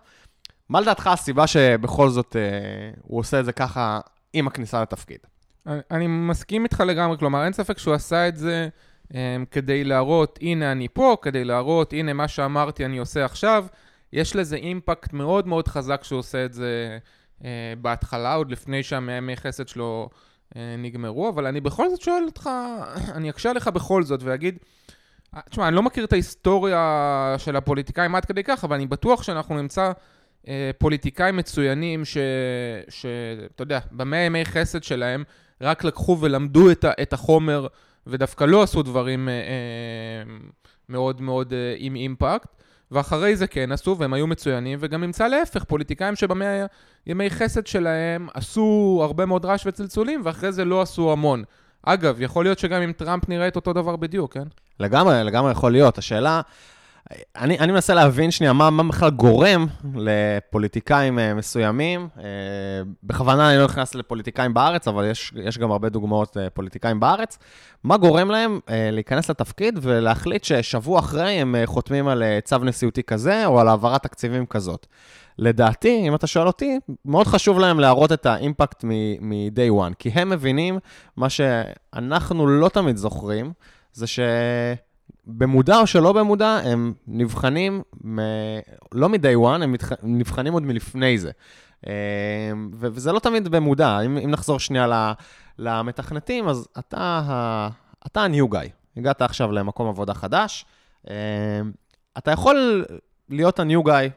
מה 0.68 0.80
לדעתך 0.80 1.06
הסיבה 1.06 1.46
שבכל 1.46 2.08
זאת 2.08 2.36
אה, 2.36 2.90
הוא 3.02 3.20
עושה 3.20 3.40
את 3.40 3.44
זה 3.44 3.52
ככה 3.52 4.00
עם 4.32 4.46
הכניסה 4.46 4.82
לתפקיד? 4.82 5.18
אני 5.66 6.06
מסכים 6.06 6.64
איתך 6.64 6.80
לגמרי, 6.80 7.18
כלומר, 7.18 7.44
אין 7.44 7.52
ספק 7.52 7.78
שהוא 7.78 7.94
עשה 7.94 8.28
את 8.28 8.36
זה 8.36 8.68
um, 9.08 9.14
כדי 9.50 9.84
להראות, 9.84 10.38
הנה 10.42 10.72
אני 10.72 10.88
פה, 10.88 11.16
כדי 11.22 11.44
להראות, 11.44 11.92
הנה 11.92 12.12
מה 12.12 12.28
שאמרתי 12.28 12.84
אני 12.84 12.98
עושה 12.98 13.24
עכשיו. 13.24 13.66
יש 14.12 14.36
לזה 14.36 14.56
אימפקט 14.56 15.12
מאוד 15.12 15.46
מאוד 15.46 15.68
חזק 15.68 16.04
שהוא 16.04 16.18
עושה 16.18 16.44
את 16.44 16.52
זה 16.52 16.98
uh, 17.38 17.44
בהתחלה, 17.80 18.34
עוד 18.34 18.50
לפני 18.50 18.82
שהמאמי 18.82 19.36
חסד 19.36 19.68
שלו 19.68 20.08
uh, 20.48 20.56
נגמרו, 20.78 21.28
אבל 21.28 21.46
אני 21.46 21.60
בכל 21.60 21.90
זאת 21.90 22.00
שואל 22.00 22.22
אותך, 22.26 22.50
אני 23.16 23.30
אקשה 23.30 23.50
עליך 23.50 23.68
בכל 23.68 24.02
זאת 24.02 24.22
ואגיד, 24.22 24.58
תשמע, 25.50 25.68
אני 25.68 25.76
לא 25.76 25.82
מכיר 25.82 26.04
את 26.04 26.12
ההיסטוריה 26.12 27.34
של 27.38 27.56
הפוליטיקאים 27.56 28.14
עד 28.14 28.24
כדי 28.24 28.42
כך, 28.44 28.64
אבל 28.64 28.76
אני 28.76 28.86
בטוח 28.86 29.22
שאנחנו 29.22 29.62
נמצא 29.62 29.92
פוליטיקאים 30.78 31.36
מצוינים, 31.36 32.04
שאתה 32.88 33.62
יודע, 33.62 33.78
במאה 33.90 34.18
ימי 34.18 34.44
חסד 34.44 34.82
שלהם, 34.82 35.24
רק 35.60 35.84
לקחו 35.84 36.16
ולמדו 36.20 36.70
את, 36.70 36.84
את 37.02 37.12
החומר, 37.12 37.66
ודווקא 38.06 38.44
לא 38.44 38.62
עשו 38.62 38.82
דברים 38.82 39.28
אה, 39.28 39.34
אה, 39.34 40.34
מאוד 40.88 41.20
מאוד 41.20 41.52
אה, 41.52 41.74
עם 41.78 41.94
אימפקט. 41.94 42.48
ואחרי 42.90 43.36
זה 43.36 43.46
כן 43.46 43.72
עשו, 43.72 43.96
והם 43.98 44.12
היו 44.12 44.26
מצוינים, 44.26 44.78
וגם 44.82 45.04
נמצא 45.04 45.28
להפך, 45.28 45.64
פוליטיקאים 45.64 46.16
שבמאה 46.16 46.66
ימי 47.06 47.30
חסד 47.30 47.66
שלהם 47.66 48.28
עשו 48.34 49.00
הרבה 49.02 49.26
מאוד 49.26 49.44
רעש 49.44 49.66
וצלצולים, 49.66 50.20
ואחרי 50.24 50.52
זה 50.52 50.64
לא 50.64 50.82
עשו 50.82 51.12
המון. 51.12 51.44
אגב, 51.82 52.22
יכול 52.22 52.44
להיות 52.44 52.58
שגם 52.58 52.82
עם 52.82 52.92
טראמפ 52.92 53.28
נראה 53.28 53.48
את 53.48 53.56
אותו 53.56 53.72
דבר 53.72 53.96
בדיוק, 53.96 54.34
כן? 54.34 54.48
לגמרי, 54.80 55.24
לגמרי 55.24 55.52
יכול 55.52 55.72
להיות. 55.72 55.98
השאלה... 55.98 56.40
אני, 57.36 57.58
אני 57.58 57.72
מנסה 57.72 57.94
להבין 57.94 58.30
שנייה 58.30 58.52
מה, 58.52 58.70
מה 58.70 58.82
בכלל 58.82 59.10
גורם 59.10 59.66
לפוליטיקאים 59.94 61.18
uh, 61.18 61.22
מסוימים. 61.34 62.08
Uh, 62.16 62.20
בכוונה 63.02 63.50
אני 63.50 63.58
לא 63.58 63.64
נכנס 63.64 63.94
לפוליטיקאים 63.94 64.54
בארץ, 64.54 64.88
אבל 64.88 65.10
יש, 65.10 65.32
יש 65.36 65.58
גם 65.58 65.70
הרבה 65.70 65.88
דוגמאות 65.88 66.36
uh, 66.36 66.40
פוליטיקאים 66.54 67.00
בארץ. 67.00 67.38
מה 67.84 67.96
גורם 67.96 68.30
להם 68.30 68.60
uh, 68.66 68.70
להיכנס 68.92 69.30
לתפקיד 69.30 69.78
ולהחליט 69.82 70.44
ששבוע 70.44 70.98
אחרי 70.98 71.30
הם 71.30 71.54
uh, 71.54 71.66
חותמים 71.66 72.08
על 72.08 72.22
uh, 72.22 72.44
צו 72.44 72.58
נשיאותי 72.58 73.02
כזה 73.02 73.46
או 73.46 73.60
על 73.60 73.68
העברת 73.68 74.02
תקציבים 74.02 74.46
כזאת? 74.46 74.86
לדעתי, 75.38 76.08
אם 76.08 76.14
אתה 76.14 76.26
שואל 76.26 76.46
אותי, 76.46 76.78
מאוד 77.04 77.26
חשוב 77.26 77.58
להם 77.58 77.80
להראות 77.80 78.12
את 78.12 78.26
האימפקט 78.26 78.84
מ-day 79.20 79.90
one, 79.90 79.94
כי 79.98 80.08
הם 80.08 80.30
מבינים 80.30 80.78
מה 81.16 81.28
שאנחנו 81.30 82.46
לא 82.46 82.68
תמיד 82.68 82.96
זוכרים, 82.96 83.52
זה 83.92 84.06
ש... 84.06 84.20
במודע 85.26 85.78
או 85.78 85.86
שלא 85.86 86.12
במודע, 86.12 86.60
הם 86.64 86.92
נבחנים, 87.06 87.82
מ... 88.06 88.18
לא 88.92 89.08
מ-day 89.08 89.36
one, 89.44 89.62
הם 89.62 89.72
מתח... 89.72 89.92
נבחנים 90.02 90.52
עוד 90.52 90.62
מלפני 90.62 91.18
זה. 91.18 91.30
אה, 91.86 91.92
וזה 92.72 93.12
לא 93.12 93.18
תמיד 93.18 93.48
במודע. 93.48 94.00
אם, 94.00 94.18
אם 94.18 94.30
נחזור 94.30 94.60
שנייה 94.60 95.12
למתכנתים, 95.58 96.48
אז 96.48 96.68
אתה, 96.78 97.20
ה... 97.28 97.68
אתה 98.06 98.20
ה-new 98.20 98.54
guy. 98.54 98.68
הגעת 98.96 99.22
עכשיו 99.22 99.52
למקום 99.52 99.88
עבודה 99.88 100.14
חדש, 100.14 100.64
אה, 101.10 101.14
אתה 102.18 102.30
יכול 102.30 102.84
להיות 103.28 103.60
ה-new 103.60 103.86
guy, 103.86 104.10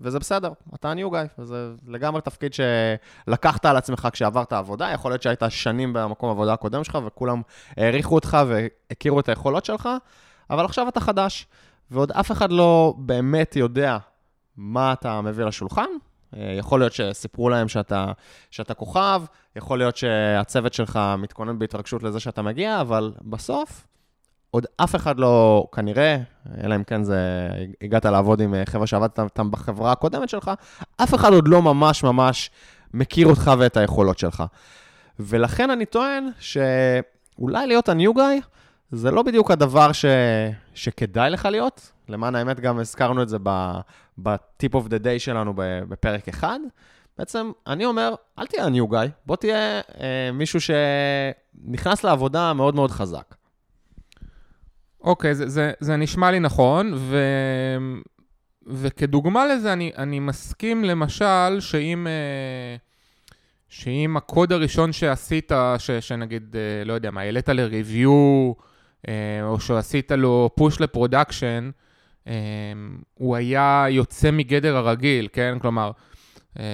וזה 0.00 0.18
בסדר, 0.18 0.52
אתה 0.74 0.90
ה-new 0.90 1.12
guy, 1.12 1.28
וזה 1.38 1.70
לגמרי 1.86 2.20
תפקיד 2.20 2.52
שלקחת 2.54 3.66
על 3.66 3.76
עצמך 3.76 4.08
כשעברת 4.12 4.52
עבודה, 4.52 4.90
יכול 4.90 5.10
להיות 5.10 5.22
שהיית 5.22 5.42
שנים 5.48 5.92
במקום 5.92 6.28
העבודה 6.28 6.52
הקודם 6.52 6.84
שלך, 6.84 6.98
וכולם 7.06 7.42
העריכו 7.76 8.14
אותך 8.14 8.38
והכירו 8.46 9.20
את 9.20 9.28
היכולות 9.28 9.64
שלך, 9.64 9.88
אבל 10.50 10.64
עכשיו 10.64 10.88
אתה 10.88 11.00
חדש, 11.00 11.46
ועוד 11.90 12.12
אף 12.12 12.32
אחד 12.32 12.52
לא 12.52 12.94
באמת 12.98 13.56
יודע 13.56 13.98
מה 14.56 14.92
אתה 14.92 15.20
מביא 15.20 15.44
לשולחן. 15.44 15.88
אה, 16.36 16.54
יכול 16.58 16.80
להיות 16.80 16.92
שסיפרו 16.92 17.48
להם 17.48 17.68
שאתה, 17.68 18.12
שאתה 18.50 18.74
כוכב, 18.74 19.22
יכול 19.56 19.78
להיות 19.78 19.96
שהצוות 19.96 20.74
שלך 20.74 21.00
מתכונן 21.18 21.58
בהתרגשות 21.58 22.02
לזה 22.02 22.20
שאתה 22.20 22.42
מגיע, 22.42 22.80
אבל 22.80 23.12
בסוף, 23.22 23.86
עוד 24.50 24.66
אף 24.76 24.96
אחד 24.96 25.18
לא, 25.18 25.66
כנראה, 25.72 26.16
אלא 26.64 26.74
אם 26.74 26.84
כן 26.84 27.02
זה, 27.02 27.48
הגעת 27.82 28.04
לעבוד 28.04 28.40
עם 28.40 28.54
חבר'ה 28.64 28.86
שעבדת 28.86 29.20
איתם 29.20 29.50
בחברה 29.50 29.92
הקודמת 29.92 30.28
שלך, 30.28 30.50
אף 30.96 31.14
אחד 31.14 31.32
עוד 31.32 31.48
לא 31.48 31.62
ממש 31.62 32.02
ממש 32.02 32.50
מכיר 32.94 33.26
אותך 33.26 33.50
ואת 33.58 33.76
היכולות 33.76 34.18
שלך. 34.18 34.44
ולכן 35.20 35.70
אני 35.70 35.86
טוען 35.86 36.28
שאולי 36.38 37.66
להיות 37.66 37.88
ה-new 37.88 38.16
guy, 38.16 38.44
זה 38.92 39.10
לא 39.10 39.22
בדיוק 39.22 39.50
הדבר 39.50 39.92
ש... 39.92 40.04
שכדאי 40.74 41.30
לך 41.30 41.44
להיות. 41.44 41.92
למען 42.08 42.34
האמת, 42.34 42.60
גם 42.60 42.78
הזכרנו 42.78 43.22
את 43.22 43.28
זה 43.28 43.38
ב-tip 44.22 44.72
of 44.72 44.86
the 44.88 45.04
day 45.04 45.18
שלנו 45.18 45.52
בפרק 45.56 46.28
אחד. 46.28 46.58
בעצם, 47.18 47.50
אני 47.66 47.84
אומר, 47.84 48.14
אל 48.38 48.46
תהיה 48.46 48.64
ה-new 48.64 48.92
guy, 48.92 49.08
בוא 49.26 49.36
תהיה 49.36 49.80
אה, 50.00 50.30
מישהו 50.32 50.60
שנכנס 50.60 52.04
לעבודה 52.04 52.52
מאוד 52.52 52.74
מאוד 52.74 52.90
חזק. 52.90 53.34
אוקיי, 55.00 55.30
okay, 55.30 55.34
זה, 55.34 55.48
זה, 55.48 55.72
זה 55.80 55.96
נשמע 55.96 56.30
לי 56.30 56.40
נכון, 56.40 56.92
ו... 56.96 57.18
וכדוגמה 58.66 59.46
לזה, 59.46 59.72
אני, 59.72 59.92
אני 59.98 60.20
מסכים 60.20 60.84
למשל 60.84 61.60
שאם... 61.60 62.06
אה, 62.06 62.76
שאם 63.68 64.16
הקוד 64.16 64.52
הראשון 64.52 64.92
שעשית, 64.92 65.52
ש, 65.78 65.90
שנגיד, 65.90 66.56
אה, 66.56 66.84
לא 66.84 66.92
יודע 66.92 67.10
מה, 67.10 67.20
העלית 67.20 67.48
אה, 67.48 67.54
או 69.42 69.60
שעשית 69.60 70.12
לו 70.12 70.50
push 70.54 70.80
ל 70.80 70.88
production, 70.88 71.70
אה, 72.26 72.32
הוא 73.14 73.36
היה 73.36 73.86
יוצא 73.90 74.30
מגדר 74.30 74.76
הרגיל, 74.76 75.28
כן? 75.32 75.58
כלומר, 75.60 75.90
אה, 76.58 76.64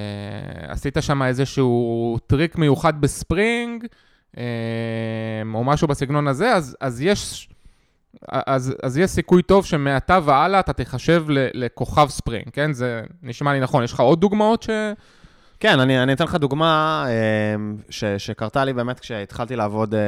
עשית 0.68 0.96
שם 1.00 1.22
איזשהו 1.22 2.18
טריק 2.26 2.56
מיוחד 2.56 3.00
ב 3.00 3.11
Spring, 3.11 3.84
או 5.54 5.64
משהו 5.64 5.88
בסגנון 5.88 6.28
הזה, 6.28 6.52
אז, 6.52 6.76
אז 6.80 7.02
יש... 7.02 7.48
אז, 8.28 8.74
אז 8.82 8.98
יש 8.98 9.10
סיכוי 9.10 9.42
טוב 9.42 9.64
שמעתה 9.64 10.18
והלאה 10.24 10.60
אתה 10.60 10.72
תיחשב 10.72 11.24
לכוכב 11.28 12.08
Spring, 12.08 12.48
כן? 12.52 12.72
זה 12.72 13.02
נשמע 13.22 13.52
לי 13.52 13.60
נכון. 13.60 13.84
יש 13.84 13.92
לך 13.92 14.00
עוד 14.00 14.20
דוגמאות 14.20 14.62
ש... 14.62 14.70
כן, 15.60 15.80
אני, 15.80 16.02
אני 16.02 16.12
אתן 16.12 16.24
לך 16.24 16.34
דוגמה 16.34 17.06
אמ, 17.08 17.76
ש, 17.90 18.04
שקרתה 18.04 18.64
לי 18.64 18.72
באמת 18.72 19.00
כשהתחלתי 19.00 19.56
לעבוד 19.56 19.94
אה, 19.94 20.00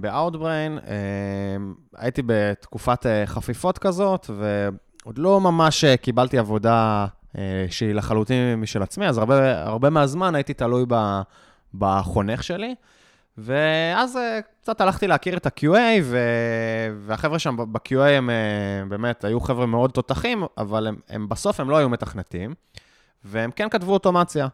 ב-Outbrain. 0.00 0.80
אמ, 1.56 1.74
הייתי 1.96 2.22
בתקופת 2.26 3.06
אה, 3.06 3.26
חפיפות 3.26 3.78
כזאת, 3.78 4.30
ועוד 4.30 5.18
לא 5.18 5.40
ממש 5.40 5.84
אה, 5.84 5.96
קיבלתי 5.96 6.38
עבודה 6.38 7.06
שהיא 7.70 7.94
לחלוטין 7.94 8.60
משל 8.60 8.82
עצמי, 8.82 9.08
אז 9.08 9.18
הרבה, 9.18 9.62
הרבה 9.62 9.90
מהזמן 9.90 10.34
הייתי 10.34 10.54
תלוי 10.54 10.84
בחונך 11.74 12.42
שלי. 12.42 12.74
ואז 13.38 14.18
קצת 14.62 14.80
הלכתי 14.80 15.06
להכיר 15.06 15.36
את 15.36 15.46
ה-QA. 15.46 16.02
והחבר'ה 17.00 17.38
שם 17.38 17.56
ב-QA 17.56 18.00
הם 18.00 18.30
באמת 18.88 19.24
היו 19.24 19.40
חבר'ה 19.40 19.66
מאוד 19.66 19.90
תותחים, 19.90 20.42
אבל 20.58 20.86
הם, 20.86 20.96
הם 21.08 21.28
בסוף 21.28 21.60
הם 21.60 21.70
לא 21.70 21.76
היו 21.76 21.88
מתכנתים, 21.88 22.54
והם 23.24 23.50
כן 23.50 23.68
כתבו 23.68 23.92
אוטומציה. 23.92 24.48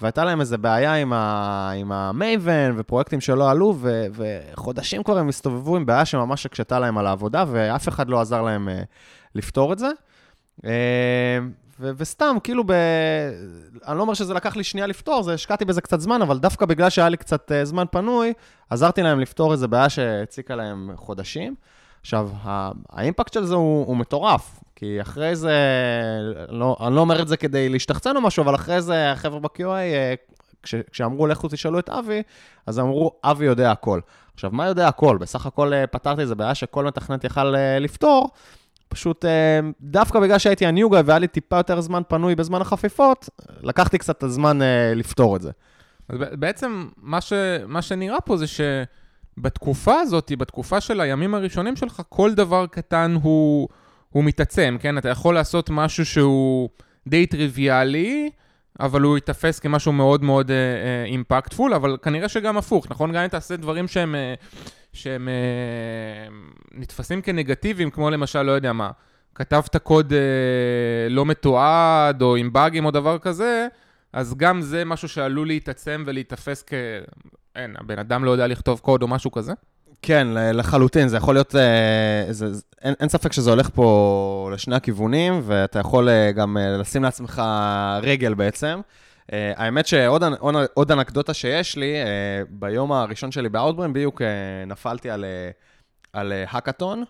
והייתה 0.00 0.24
להם 0.24 0.40
איזה 0.40 0.58
בעיה 0.58 0.94
עם, 0.94 1.12
ה... 1.12 1.70
עם 1.76 1.92
המייבן 1.92 2.74
ופרויקטים 2.76 3.20
שלא 3.20 3.50
עלו, 3.50 3.74
ו... 3.78 4.06
וחודשים 4.12 5.02
כבר 5.02 5.18
הם 5.18 5.28
הסתובבו 5.28 5.76
עם 5.76 5.86
בעיה 5.86 6.04
שממש 6.04 6.46
הקשתה 6.46 6.78
להם 6.78 6.98
על 6.98 7.06
העבודה, 7.06 7.44
ואף 7.48 7.88
אחד 7.88 8.08
לא 8.08 8.20
עזר 8.20 8.42
להם 8.42 8.68
uh, 8.68 8.86
לפתור 9.34 9.72
את 9.72 9.78
זה. 9.78 9.90
Uh, 10.60 10.64
ו- 11.80 11.90
וסתם, 11.96 12.36
כאילו, 12.44 12.64
ב... 12.66 12.72
אני 13.86 13.96
לא 13.96 14.02
אומר 14.02 14.14
שזה 14.14 14.34
לקח 14.34 14.56
לי 14.56 14.64
שנייה 14.64 14.86
לפתור, 14.86 15.22
זה 15.22 15.34
השקעתי 15.34 15.64
בזה 15.64 15.80
קצת 15.80 16.00
זמן, 16.00 16.22
אבל 16.22 16.38
דווקא 16.38 16.66
בגלל 16.66 16.90
שהיה 16.90 17.08
לי 17.08 17.16
קצת 17.16 17.50
uh, 17.50 17.64
זמן 17.64 17.84
פנוי, 17.90 18.32
עזרתי 18.70 19.02
להם 19.02 19.20
לפתור 19.20 19.52
איזו 19.52 19.68
בעיה 19.68 19.88
שהציקה 19.88 20.56
להם 20.56 20.90
חודשים. 20.96 21.54
עכשיו, 22.00 22.30
האימפקט 22.88 23.32
של 23.32 23.44
זה 23.44 23.54
הוא, 23.54 23.86
הוא 23.86 23.96
מטורף, 23.96 24.60
כי 24.80 25.00
אחרי 25.00 25.36
זה, 25.36 25.56
לא, 26.48 26.76
אני 26.86 26.94
לא 26.94 27.00
אומר 27.00 27.22
את 27.22 27.28
זה 27.28 27.36
כדי 27.36 27.68
להשתחצן 27.68 28.16
או 28.16 28.20
משהו, 28.20 28.42
אבל 28.44 28.54
אחרי 28.54 28.82
זה 28.82 29.12
החבר'ה 29.12 29.40
ב-QA, 29.40 29.64
אה, 29.66 30.14
כש, 30.62 30.74
כשאמרו 30.74 31.26
לכו 31.26 31.48
תשאלו 31.48 31.78
את 31.78 31.88
אבי, 31.88 32.22
אז 32.66 32.78
אמרו, 32.78 33.12
אבי 33.24 33.44
יודע 33.44 33.70
הכל. 33.70 34.00
עכשיו, 34.34 34.50
מה 34.52 34.66
יודע 34.66 34.88
הכל? 34.88 35.18
בסך 35.20 35.46
הכל 35.46 35.72
אה, 35.72 35.86
פתרתי 35.86 36.20
איזה 36.20 36.34
בעיה 36.34 36.54
שכל 36.54 36.84
מתכנת 36.84 37.24
יכל 37.24 37.56
אה, 37.56 37.78
לפתור, 37.78 38.30
פשוט 38.88 39.24
דווקא 39.80 40.20
בגלל 40.20 40.38
שהייתי 40.38 40.66
הניוגה 40.66 41.00
והיה 41.04 41.18
לי 41.18 41.28
טיפה 41.28 41.56
יותר 41.56 41.80
זמן 41.80 42.02
פנוי 42.08 42.34
בזמן 42.34 42.60
החפיפות, 42.60 43.28
לקחתי 43.62 43.98
קצת 43.98 44.18
את 44.18 44.22
הזמן 44.22 44.58
לפתור 44.94 45.36
את 45.36 45.42
זה. 45.42 45.50
אז 46.08 46.18
בעצם 46.18 46.88
מה, 46.96 47.20
ש, 47.20 47.32
מה 47.66 47.82
שנראה 47.82 48.20
פה 48.20 48.36
זה 48.36 48.46
ש... 48.46 48.60
בתקופה 49.38 50.00
הזאת, 50.00 50.32
בתקופה 50.38 50.80
של 50.80 51.00
הימים 51.00 51.34
הראשונים 51.34 51.76
שלך, 51.76 52.02
כל 52.08 52.34
דבר 52.34 52.66
קטן 52.66 53.16
הוא, 53.22 53.68
הוא 54.10 54.24
מתעצם, 54.24 54.76
כן? 54.80 54.98
אתה 54.98 55.08
יכול 55.08 55.34
לעשות 55.34 55.70
משהו 55.70 56.06
שהוא 56.06 56.68
די 57.08 57.26
טריוויאלי, 57.26 58.30
אבל 58.80 59.00
הוא 59.00 59.16
ייתפס 59.16 59.58
כמשהו 59.58 59.92
מאוד 59.92 60.24
מאוד 60.24 60.50
אימפקטפול, 61.06 61.70
uh, 61.70 61.74
uh, 61.74 61.76
אבל 61.76 61.96
כנראה 62.02 62.28
שגם 62.28 62.56
הפוך, 62.56 62.86
נכון? 62.90 63.12
גם 63.12 63.22
אם 63.22 63.28
תעשה 63.28 63.56
דברים 63.56 63.88
שהם, 63.88 64.14
uh, 64.14 64.58
שהם 64.92 65.28
uh, 65.28 66.32
נתפסים 66.74 67.22
כנגטיביים, 67.22 67.90
כמו 67.90 68.10
למשל, 68.10 68.42
לא 68.42 68.52
יודע 68.52 68.72
מה, 68.72 68.90
כתבת 69.34 69.76
קוד 69.76 70.12
uh, 70.12 70.16
לא 71.10 71.26
מתועד, 71.26 72.22
או 72.22 72.36
עם 72.36 72.52
באגים 72.52 72.84
או 72.84 72.90
דבר 72.90 73.18
כזה, 73.18 73.66
אז 74.12 74.34
גם 74.34 74.60
זה 74.60 74.84
משהו 74.84 75.08
שעלול 75.08 75.46
להתעצם 75.46 76.04
ולהיתפס 76.06 76.64
כ... 76.66 76.74
אין, 77.56 77.74
הבן 77.78 77.98
אדם 77.98 78.24
לא 78.24 78.30
יודע 78.30 78.46
לכתוב 78.46 78.78
קוד 78.78 79.02
או 79.02 79.08
משהו 79.08 79.30
כזה? 79.30 79.52
כן, 80.02 80.28
לחלוטין, 80.54 81.08
זה 81.08 81.16
יכול 81.16 81.34
להיות, 81.34 81.56
אה, 81.56 82.26
זה, 82.30 82.46
אין, 82.82 82.94
אין 83.00 83.08
ספק 83.08 83.32
שזה 83.32 83.50
הולך 83.50 83.70
פה 83.74 84.50
לשני 84.54 84.76
הכיוונים, 84.76 85.40
ואתה 85.44 85.78
יכול 85.78 86.08
אה, 86.08 86.32
גם 86.32 86.56
אה, 86.56 86.76
לשים 86.76 87.02
לעצמך 87.02 87.42
רגל 88.02 88.34
בעצם. 88.34 88.80
האמת 89.32 89.86
שעוד 89.86 90.24
עוד 90.74 90.92
אנקדוטה 90.92 91.34
שיש 91.34 91.76
לי, 91.76 91.94
ביום 92.48 92.92
הראשון 92.92 93.32
שלי 93.32 93.48
ב 93.48 93.52
Outbrain, 93.52 93.92
בדיוק 93.92 94.22
נפלתי 94.66 95.10
על, 95.10 95.24
על 96.12 96.32
האקתון, 96.48 97.04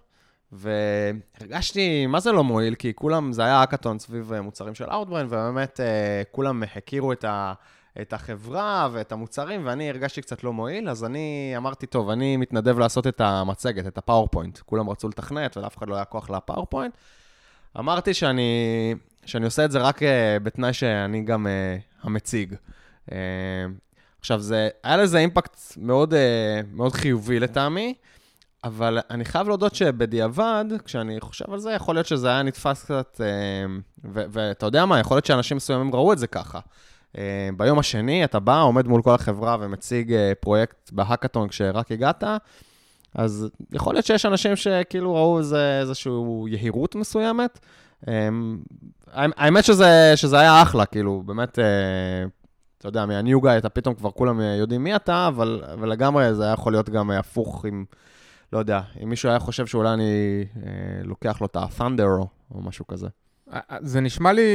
והרגשתי, 0.52 2.06
מה 2.06 2.20
זה 2.20 2.32
לא 2.32 2.44
מועיל? 2.44 2.75
כי 2.75 2.94
כולם, 2.94 3.32
זה 3.32 3.42
היה 3.42 3.56
האקתון 3.56 3.99
סביב 3.99 4.32
מוצרים 4.40 4.75
של 4.75 4.85
Outbrain, 4.90 5.26
ובאמת 5.26 5.80
כולם 6.30 6.62
הכירו 6.76 7.12
את 7.12 7.25
ה... 7.25 7.52
את 8.00 8.12
החברה 8.12 8.88
ואת 8.92 9.12
המוצרים, 9.12 9.66
ואני 9.66 9.88
הרגשתי 9.88 10.23
קצת 10.23 10.44
לא 10.44 10.52
מועיל, 10.52 10.88
אז 10.88 11.04
אני 11.04 11.54
אמרתי, 11.56 11.87
טוב, 11.87 12.11
אני 12.11 12.37
מתנדב 12.37 12.78
לעשות 12.78 13.06
את 13.06 13.20
המצגת, 13.20 13.87
את 13.87 13.99
ה 13.99 14.03
PowerPoint. 14.03 14.58
כולם 14.59 14.90
רצו 14.90 15.09
לתכנת 15.09 15.56
ולאף 15.56 15.78
אחד 15.78 15.88
לא 15.88 15.94
היה 15.94 16.04
כוח 16.04 16.30
ל 16.30 16.36
PowerPoint. 16.36 16.94
אמרתי 17.78 18.14
שאני, 18.14 18.94
שאני 19.26 19.44
עושה 19.44 19.64
את 19.64 19.70
זה 19.70 19.78
רק 19.78 20.02
uh, 20.02 20.04
בתנאי 20.42 20.73
שאני 20.73 21.23
גם 21.23 21.47
uh, 21.47 22.06
המציג. 22.06 22.54
Uh, 23.09 23.12
עכשיו, 24.20 24.40
זה, 24.40 24.68
היה 24.82 24.97
לזה 24.97 25.18
אימפקט 25.18 25.56
מאוד, 25.76 26.12
uh, 26.12 26.16
מאוד 26.73 26.92
חיובי 26.92 27.40
לטעמי, 27.40 27.95
אבל 28.64 28.99
אני 29.10 29.25
חייב 29.25 29.49
להודות 29.49 29.75
שבדיעבד, 29.75 30.64
כשאני 30.84 31.21
חושב 31.21 31.52
על 31.52 31.58
זה, 31.58 31.73
יכול 31.73 31.95
להיות 31.95 32.06
שזה 32.06 32.28
היה 32.28 32.43
נתפס 32.43 32.84
קצת, 32.84 33.21
uh, 33.21 34.04
ואתה 34.04 34.67
יודע 34.67 34.86
מה, 34.86 35.00
יכול 35.00 35.17
להיות 35.17 35.26
שאנשים 35.26 35.56
מסוימים 35.56 35.95
ראו 35.95 36.12
את 36.12 36.19
זה 36.19 36.26
ככה. 36.26 36.60
אה, 37.18 37.49
ביום 37.56 37.78
השני 37.78 38.25
אתה 38.25 38.40
בא, 38.40 38.62
עומד 38.62 38.86
מול 38.86 39.02
כל 39.02 39.14
החברה 39.14 39.56
ומציג 39.60 40.12
אה, 40.12 40.32
פרויקט 40.40 40.90
בהאקתון 40.92 41.49
כשרק 41.49 41.92
הגעת, 41.92 42.25
אז 43.14 43.49
יכול 43.73 43.94
להיות 43.94 44.06
שיש 44.06 44.26
אנשים 44.26 44.56
שכאילו 44.56 45.14
ראו 45.14 45.38
איזה, 45.38 45.78
איזושהי 45.80 46.12
יהירות 46.49 46.94
מסוימת. 46.94 47.58
אה, 48.08 48.28
האמת 49.14 49.64
שזה, 49.64 50.12
שזה 50.16 50.40
היה 50.40 50.62
אחלה, 50.62 50.86
כאילו, 50.86 51.23
באמת, 51.26 51.58
אתה 52.78 52.88
יודע, 52.88 53.06
מהניו 53.06 53.40
גאי, 53.40 53.58
אתה 53.58 53.68
פתאום 53.68 53.94
כבר 53.94 54.10
כולם 54.10 54.40
יודעים 54.40 54.84
מי 54.84 54.96
אתה, 54.96 55.28
אבל, 55.28 55.62
אבל 55.73 55.88
לגמרי 55.88 56.34
זה 56.34 56.44
היה 56.44 56.52
יכול 56.52 56.73
להיות 56.73 56.90
גם 56.90 57.10
הפוך 57.10 57.64
אם, 57.68 57.84
לא 58.52 58.58
יודע, 58.58 58.80
אם 59.02 59.08
מישהו 59.08 59.28
היה 59.28 59.38
חושב 59.38 59.66
שאולי 59.66 59.92
אני 59.92 60.44
לוקח 61.04 61.40
לו 61.40 61.46
את 61.46 61.56
ה-Thunder 61.56 62.25
או 62.54 62.60
משהו 62.62 62.86
כזה. 62.86 63.08
זה 63.80 64.00
נשמע 64.00 64.32
לי 64.32 64.50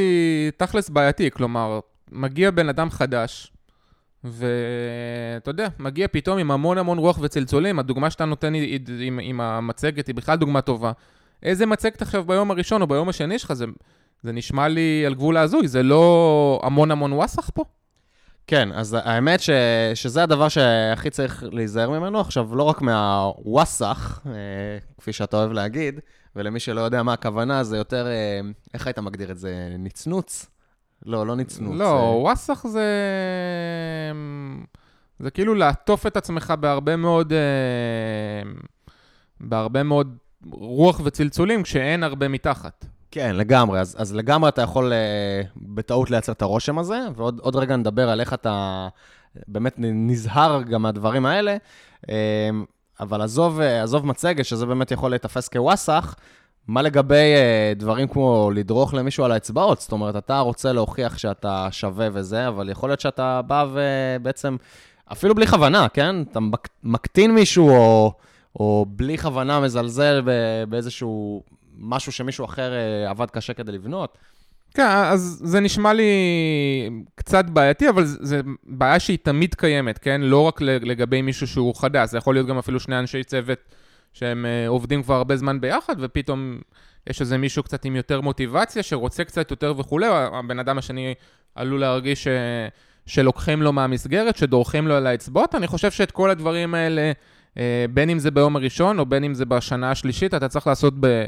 תכלס 0.58 0.90
בעייתי, 0.90 1.32
כלומר, 1.32 1.80
מגיע 2.12 2.52
בן 2.52 2.70
אדם 2.70 2.90
חדש, 2.90 3.52
ואתה 4.24 5.50
יודע, 5.50 5.68
מגיע 5.80 6.08
פתאום 6.08 6.38
עם 6.38 6.52
המון 6.52 6.78
המון 6.78 6.98
רוח 6.98 7.20
וצלצולים, 7.22 7.80
הדוגמה 7.80 8.10
שאתה 8.10 8.26
נותן 8.26 8.54
עם, 9.00 9.20
עם, 9.24 9.42
המצגת 9.42 10.08
היא 10.08 10.16
בכלל 10.16 10.38
דוגמה 10.38 10.62
טובה. 10.62 10.92
איזה 11.44 11.66
מצגת 11.66 12.02
עכשיו 12.02 12.24
ביום 12.24 12.52
הראשון 12.52 12.82
או 12.82 12.88
ביום 12.88 13.10
השני 13.10 13.40
שלך, 13.40 13.54
זה, 13.54 13.66
זה 14.24 14.32
נשמע 14.32 14.68
לי 14.68 15.04
על 15.06 15.14
גבול 15.14 15.38
ההזוי, 15.38 15.68
זה 15.68 15.84
לא 15.84 16.62
המון 16.64 16.92
המון 16.92 17.14
וואסאח 17.14 17.50
פה? 17.54 17.64
כן, 18.48 18.70
אז 18.72 18.98
האמת 19.04 19.40
ש, 19.40 19.50
שזה 19.94 20.24
הדבר 20.24 20.50
שהכי 20.50 21.10
צריך 21.10 21.44
להיזהר 21.52 21.90
ממנו. 21.90 22.20
עכשיו, 22.20 22.56
לא 22.56 22.64
רק 22.64 22.82
מהוואסאח, 22.82 24.22
אה, 24.26 24.32
כפי 24.98 25.14
שאתה 25.14 25.38
אוהב 25.38 25.52
להגיד, 25.52 26.00
ולמי 26.36 26.60
שלא 26.60 26.82
יודע 26.82 27.04
מה 27.04 27.14
הכוונה, 27.14 27.64
זה 27.64 27.78
יותר, 27.78 28.08
אה, 28.08 28.40
איך 28.74 28.88
היית 28.88 29.00
מגדיר 29.00 29.32
את 29.32 29.38
זה? 29.38 29.76
נצנוץ? 29.80 30.55
לא, 31.06 31.28
לא 31.28 31.36
נצנוץ. 31.36 31.80
לא, 31.80 32.20
וואסאח 32.22 32.68
זה... 32.68 32.90
זה 35.20 35.32
כאילו 35.32 35.56
לעטוף 35.56 36.08
את 36.08 36.18
עצמך 36.18 36.54
בהרבה 36.60 36.96
מאוד... 36.96 37.34
אה, 37.34 38.52
בהרבה 39.40 39.84
מאוד 39.84 40.18
רוח 40.52 41.02
וצלצולים 41.04 41.64
כשאין 41.64 42.04
הרבה 42.04 42.28
מתחת. 42.28 42.86
כן, 43.12 43.36
לגמרי. 43.36 43.80
אז, 43.80 43.96
אז 44.00 44.16
לגמרי 44.16 44.50
אתה 44.50 44.62
יכול 44.62 44.92
uh, 44.92 45.48
בטעות 45.58 46.12
לייצר 46.12 46.32
את 46.32 46.42
הרושם 46.42 46.80
הזה, 46.80 47.00
ועוד 47.16 47.56
רגע 47.56 47.76
נדבר 47.76 48.10
על 48.10 48.20
איך 48.20 48.34
אתה 48.34 48.88
באמת 49.48 49.76
נזהר 49.78 50.62
גם 50.62 50.82
מהדברים 50.82 51.26
האלה. 51.26 51.58
Uh, 52.06 52.10
אבל 53.00 53.22
עזוב, 53.22 53.60
עזוב 53.60 54.06
מצגת, 54.06 54.46
שזה 54.46 54.66
באמת 54.66 54.92
יכול 54.92 55.10
להיתפס 55.10 55.48
כוואסאח, 55.48 56.16
מה 56.68 56.82
לגבי 56.82 57.34
uh, 57.36 57.80
דברים 57.80 58.08
כמו 58.08 58.52
לדרוך 58.56 58.94
למישהו 58.94 59.26
על 59.26 59.32
האצבעות? 59.32 59.82
זאת 59.82 59.92
אומרת, 59.92 60.16
אתה 60.16 60.40
רוצה 60.40 60.74
להוכיח 60.74 61.18
שאתה 61.18 61.68
שווה 61.72 62.08
וזה, 62.14 62.48
אבל 62.48 62.70
יכול 62.70 62.90
להיות 62.90 63.00
שאתה 63.00 63.42
בא 63.42 63.66
ובעצם, 63.74 64.56
אפילו 65.12 65.36
בלי 65.36 65.48
כוונה, 65.48 65.88
כן? 65.90 66.16
אתה 66.22 66.40
מקטין 66.84 67.36
מישהו, 67.36 67.70
או, 67.70 68.14
או 68.60 68.86
בלי 68.90 69.18
כוונה 69.18 69.60
מזלזל 69.60 70.22
באיזשהו 70.70 71.44
משהו 71.78 72.12
שמישהו 72.12 72.46
אחר 72.46 72.72
uh, 72.72 73.10
עבד 73.10 73.30
קשה 73.32 73.54
כדי 73.54 73.72
לבנות. 73.72 74.18
כן, 74.74 74.88
אז 74.88 75.42
זה 75.44 75.60
נשמע 75.60 75.94
לי 75.94 76.10
קצת 77.16 77.46
בעייתי, 77.46 77.90
אבל 77.90 78.04
זו 78.06 78.36
בעיה 78.64 79.00
שהיא 79.00 79.18
תמיד 79.24 79.56
קיימת, 79.56 79.98
כן? 79.98 80.22
לא 80.22 80.40
רק 80.40 80.62
לגבי 80.62 81.22
מישהו 81.22 81.48
שהוא 81.48 81.76
חדש, 81.76 82.10
זה 82.10 82.18
יכול 82.18 82.36
להיות 82.36 82.48
גם 82.48 82.58
אפילו 82.58 82.80
שני 82.80 83.00
אנשי 83.00 83.24
צוות. 83.24 83.60
שהם 84.16 84.46
uh, 84.46 84.70
עובדים 84.70 85.04
כבר 85.04 85.14
הרבה 85.14 85.38
זמן 85.38 85.62
ביחד, 85.62 85.96
ופתאום 86.00 86.60
יש 87.10 87.22
איזה 87.22 87.38
מישהו 87.38 87.64
קצת 87.64 87.86
עם 87.86 87.96
יותר 87.96 88.22
מוטיבציה, 88.22 88.84
שרוצה 88.84 89.24
קצת 89.24 89.52
יותר 89.52 89.74
וכולי, 89.78 90.08
הבן 90.10 90.60
אדם 90.60 90.78
השני 90.78 91.14
עלול 91.56 91.80
להרגיש 91.80 92.24
ש... 92.24 92.28
שלוקחים 93.06 93.62
לו 93.62 93.74
מהמסגרת, 93.74 94.38
שדורכים 94.38 94.88
לו 94.88 94.96
על 94.96 95.08
האצבעות. 95.08 95.56
אני 95.56 95.68
חושב 95.68 95.92
שאת 95.92 96.12
כל 96.12 96.30
הדברים 96.30 96.76
האלה, 96.76 97.12
uh, 97.54 97.58
בין 97.94 98.10
אם 98.10 98.20
זה 98.20 98.32
ביום 98.32 98.56
הראשון 98.56 99.00
או 99.00 99.06
בין 99.06 99.24
אם 99.24 99.34
זה 99.34 99.46
בשנה 99.46 99.92
השלישית, 99.92 100.34
אתה 100.34 100.48
צריך 100.48 100.68
לעשות 100.68 100.94
ב... 101.00 101.26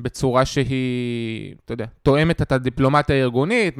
בצורה 0.00 0.44
שהיא, 0.44 1.54
אתה 1.64 1.72
יודע, 1.72 1.86
תואמת 2.02 2.42
את 2.42 2.52
הדיפלומטיה 2.52 3.16
הארגונית, 3.16 3.74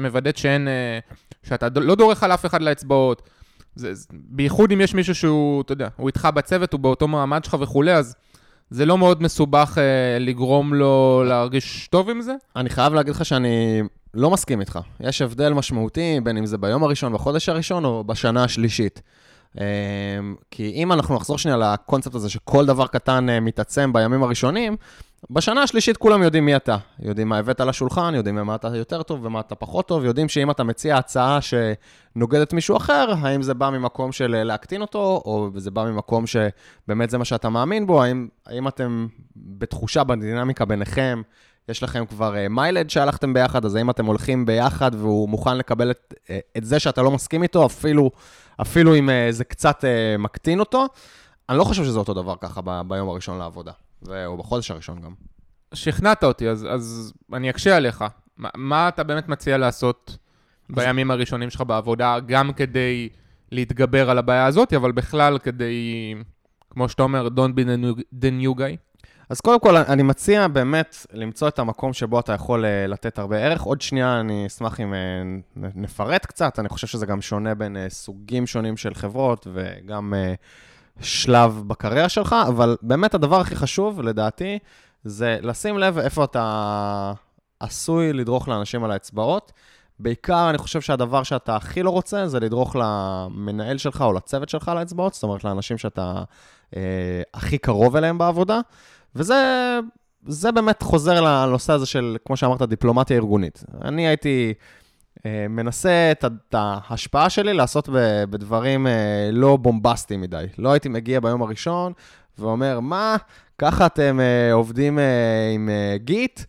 מוודאת 0.00 0.36
שאין, 0.36 0.68
אה, 0.68 0.98
שאתה 1.42 1.68
לא 1.76 1.94
דורך 1.94 2.22
על 2.22 2.32
אף 2.32 2.46
אחד 2.46 2.62
לאצבעות, 2.62 3.28
זה, 3.74 3.92
בייחוד 4.10 4.72
אם 4.72 4.80
יש 4.80 4.94
מישהו 4.94 5.14
שהוא, 5.14 5.62
אתה 5.62 5.72
יודע, 5.72 5.88
הוא 5.96 6.08
איתך 6.08 6.28
בצוות, 6.34 6.72
הוא 6.72 6.80
באותו 6.80 7.08
מעמד 7.08 7.44
שלך 7.44 7.56
וכולי, 7.60 7.92
אז 7.92 8.14
זה 8.70 8.86
לא 8.86 8.98
מאוד 8.98 9.22
מסובך 9.22 9.78
אה, 9.78 10.18
לגרום 10.18 10.74
לו 10.74 11.24
להרגיש 11.26 11.88
טוב 11.90 12.10
עם 12.10 12.22
זה. 12.22 12.34
אני 12.56 12.70
חייב 12.70 12.94
להגיד 12.94 13.14
לך 13.14 13.24
שאני 13.24 13.82
לא 14.14 14.30
מסכים 14.30 14.60
איתך. 14.60 14.78
יש 15.00 15.22
הבדל 15.22 15.52
משמעותי 15.52 16.20
בין 16.24 16.36
אם 16.36 16.46
זה 16.46 16.58
ביום 16.58 16.84
הראשון, 16.84 17.12
בחודש 17.12 17.48
הראשון, 17.48 17.84
או 17.84 18.04
בשנה 18.04 18.44
השלישית. 18.44 19.02
כי 20.50 20.72
אם 20.74 20.92
אנחנו 20.92 21.14
נחזור 21.14 21.38
שנייה 21.38 21.56
לקונספט 21.56 22.14
הזה 22.14 22.30
שכל 22.30 22.66
דבר 22.66 22.86
קטן 22.86 23.28
אה, 23.28 23.40
מתעצם 23.40 23.92
בימים 23.92 24.22
הראשונים, 24.22 24.76
בשנה 25.30 25.62
השלישית 25.62 25.96
כולם 25.96 26.22
יודעים 26.22 26.44
מי 26.44 26.56
אתה. 26.56 26.76
יודעים 27.00 27.28
מה 27.28 27.38
הבאת 27.38 27.60
לשולחן, 27.60 28.14
יודעים 28.14 28.34
מה 28.34 28.54
אתה 28.54 28.76
יותר 28.76 29.02
טוב 29.02 29.24
ומה 29.24 29.40
אתה 29.40 29.54
פחות 29.54 29.88
טוב, 29.88 30.04
יודעים 30.04 30.28
שאם 30.28 30.50
אתה 30.50 30.64
מציע 30.64 30.96
הצעה 30.96 31.38
שנוגדת 31.40 32.52
מישהו 32.52 32.76
אחר, 32.76 33.14
האם 33.20 33.42
זה 33.42 33.54
בא 33.54 33.70
ממקום 33.70 34.12
של 34.12 34.34
אה, 34.34 34.44
להקטין 34.44 34.80
אותו, 34.82 35.22
או 35.24 35.50
זה 35.56 35.70
בא 35.70 35.84
ממקום 35.84 36.24
שבאמת 36.26 37.10
זה 37.10 37.18
מה 37.18 37.24
שאתה 37.24 37.48
מאמין 37.48 37.86
בו, 37.86 38.02
האם, 38.02 38.28
האם 38.46 38.68
אתם 38.68 39.06
בתחושה, 39.36 40.04
בדינמיקה 40.04 40.64
ביניכם, 40.64 41.22
יש 41.68 41.82
לכם 41.82 42.06
כבר 42.06 42.34
מיילד 42.50 42.86
uh, 42.86 42.92
שהלכתם 42.92 43.32
ביחד, 43.32 43.64
אז 43.64 43.74
האם 43.74 43.90
אתם 43.90 44.06
הולכים 44.06 44.46
ביחד 44.46 44.90
והוא 44.94 45.28
מוכן 45.28 45.58
לקבל 45.58 45.90
את, 45.90 46.14
uh, 46.14 46.30
את 46.56 46.64
זה 46.64 46.78
שאתה 46.78 47.02
לא 47.02 47.10
מסכים 47.10 47.42
איתו, 47.42 47.66
אפילו, 47.66 48.10
אפילו 48.60 48.94
אם 48.94 49.08
uh, 49.08 49.12
זה 49.32 49.44
קצת 49.44 49.84
מקטין 50.18 50.60
אותו? 50.60 50.86
אני 51.48 51.58
לא 51.58 51.64
חושב 51.64 51.84
שזה 51.84 51.98
אותו 51.98 52.14
דבר 52.14 52.34
ככה 52.40 52.60
ב- 52.64 52.82
ביום 52.88 53.08
הראשון 53.08 53.38
לעבודה, 53.38 53.72
או 54.26 54.36
בחודש 54.36 54.70
הראשון 54.70 55.00
גם. 55.00 55.14
שכנעת 55.74 56.24
אותי, 56.24 56.48
אז, 56.48 56.66
אז 56.70 57.12
אני 57.32 57.50
אקשה 57.50 57.76
עליך. 57.76 58.04
מה, 58.36 58.48
מה 58.56 58.88
אתה 58.88 59.02
באמת 59.02 59.28
מציע 59.28 59.58
לעשות 59.58 60.16
בימים 60.70 61.10
הראשונים 61.10 61.50
שלך 61.50 61.60
בעבודה, 61.60 62.20
גם 62.26 62.52
כדי 62.52 63.08
להתגבר 63.52 64.10
על 64.10 64.18
הבעיה 64.18 64.46
הזאת, 64.46 64.72
אבל 64.72 64.92
בכלל 64.92 65.38
כדי, 65.38 66.14
כמו 66.70 66.88
שאתה 66.88 67.02
אומר, 67.02 67.26
Don't 67.26 67.54
be 67.56 67.64
the 67.64 67.84
new, 67.84 68.00
the 68.20 68.42
new 68.42 68.58
guy? 68.58 68.92
אז 69.28 69.40
קודם 69.40 69.60
כל, 69.60 69.76
אני 69.76 70.02
מציע 70.02 70.48
באמת 70.48 70.96
למצוא 71.12 71.48
את 71.48 71.58
המקום 71.58 71.92
שבו 71.92 72.20
אתה 72.20 72.32
יכול 72.32 72.64
אה, 72.64 72.86
לתת 72.86 73.18
הרבה 73.18 73.38
ערך. 73.38 73.62
עוד 73.62 73.80
שנייה, 73.80 74.20
אני 74.20 74.46
אשמח 74.46 74.80
אם 74.80 74.94
אה, 74.94 74.98
נפרט 75.56 76.26
קצת, 76.26 76.58
אני 76.58 76.68
חושב 76.68 76.86
שזה 76.86 77.06
גם 77.06 77.20
שונה 77.20 77.54
בין 77.54 77.76
אה, 77.76 77.86
סוגים 77.88 78.46
שונים 78.46 78.76
של 78.76 78.94
חברות 78.94 79.46
וגם 79.52 80.14
שלב 81.00 81.62
בקריירה 81.66 82.08
שלך, 82.08 82.36
אבל 82.48 82.76
באמת 82.82 83.14
הדבר 83.14 83.40
הכי 83.40 83.56
חשוב, 83.56 84.00
לדעתי, 84.00 84.58
זה 85.04 85.38
לשים 85.42 85.78
לב 85.78 85.98
איפה 85.98 86.24
אתה 86.24 87.12
עשוי 87.60 88.12
לדרוך 88.12 88.48
לאנשים 88.48 88.84
על 88.84 88.90
האצבעות. 88.90 89.52
בעיקר, 89.98 90.50
אני 90.50 90.58
חושב 90.58 90.80
שהדבר 90.80 91.22
שאתה 91.22 91.56
הכי 91.56 91.82
לא 91.82 91.90
רוצה 91.90 92.28
זה 92.28 92.40
לדרוך 92.40 92.76
למנהל 92.76 93.78
שלך 93.78 94.00
או 94.00 94.12
לצוות 94.12 94.48
שלך 94.48 94.68
על 94.68 94.78
האצבעות, 94.78 95.14
זאת 95.14 95.22
אומרת, 95.22 95.44
לאנשים 95.44 95.78
שאתה 95.78 96.22
אה, 96.76 97.22
הכי 97.34 97.58
קרוב 97.58 97.96
אליהם 97.96 98.18
בעבודה. 98.18 98.60
וזה 99.16 99.34
זה 100.26 100.52
באמת 100.52 100.82
חוזר 100.82 101.20
לנושא 101.20 101.72
הזה 101.72 101.86
של, 101.86 102.16
כמו 102.26 102.36
שאמרת, 102.36 102.62
דיפלומטיה 102.62 103.16
ארגונית. 103.16 103.64
אני 103.82 104.06
הייתי 104.06 104.54
מנסה 105.48 106.12
את, 106.12 106.24
ההשפעה 106.52 107.30
שלי 107.30 107.54
לעשות 107.54 107.88
בדברים 108.30 108.86
אה, 108.86 109.30
לא 109.32 109.56
בומבסטיים 109.56 110.20
מדי. 110.20 110.46
לא 110.58 110.72
הייתי 110.72 110.88
מגיע 110.88 111.20
ביום 111.20 111.42
הראשון 111.42 111.92
ואומר, 112.38 112.80
מה, 112.80 113.16
ככה 113.58 113.86
אתם 113.86 114.20
אה, 114.20 114.52
עובדים 114.52 114.98
אה, 114.98 115.50
עם 115.54 115.68
אה, 115.68 115.96
Git? 115.98 116.40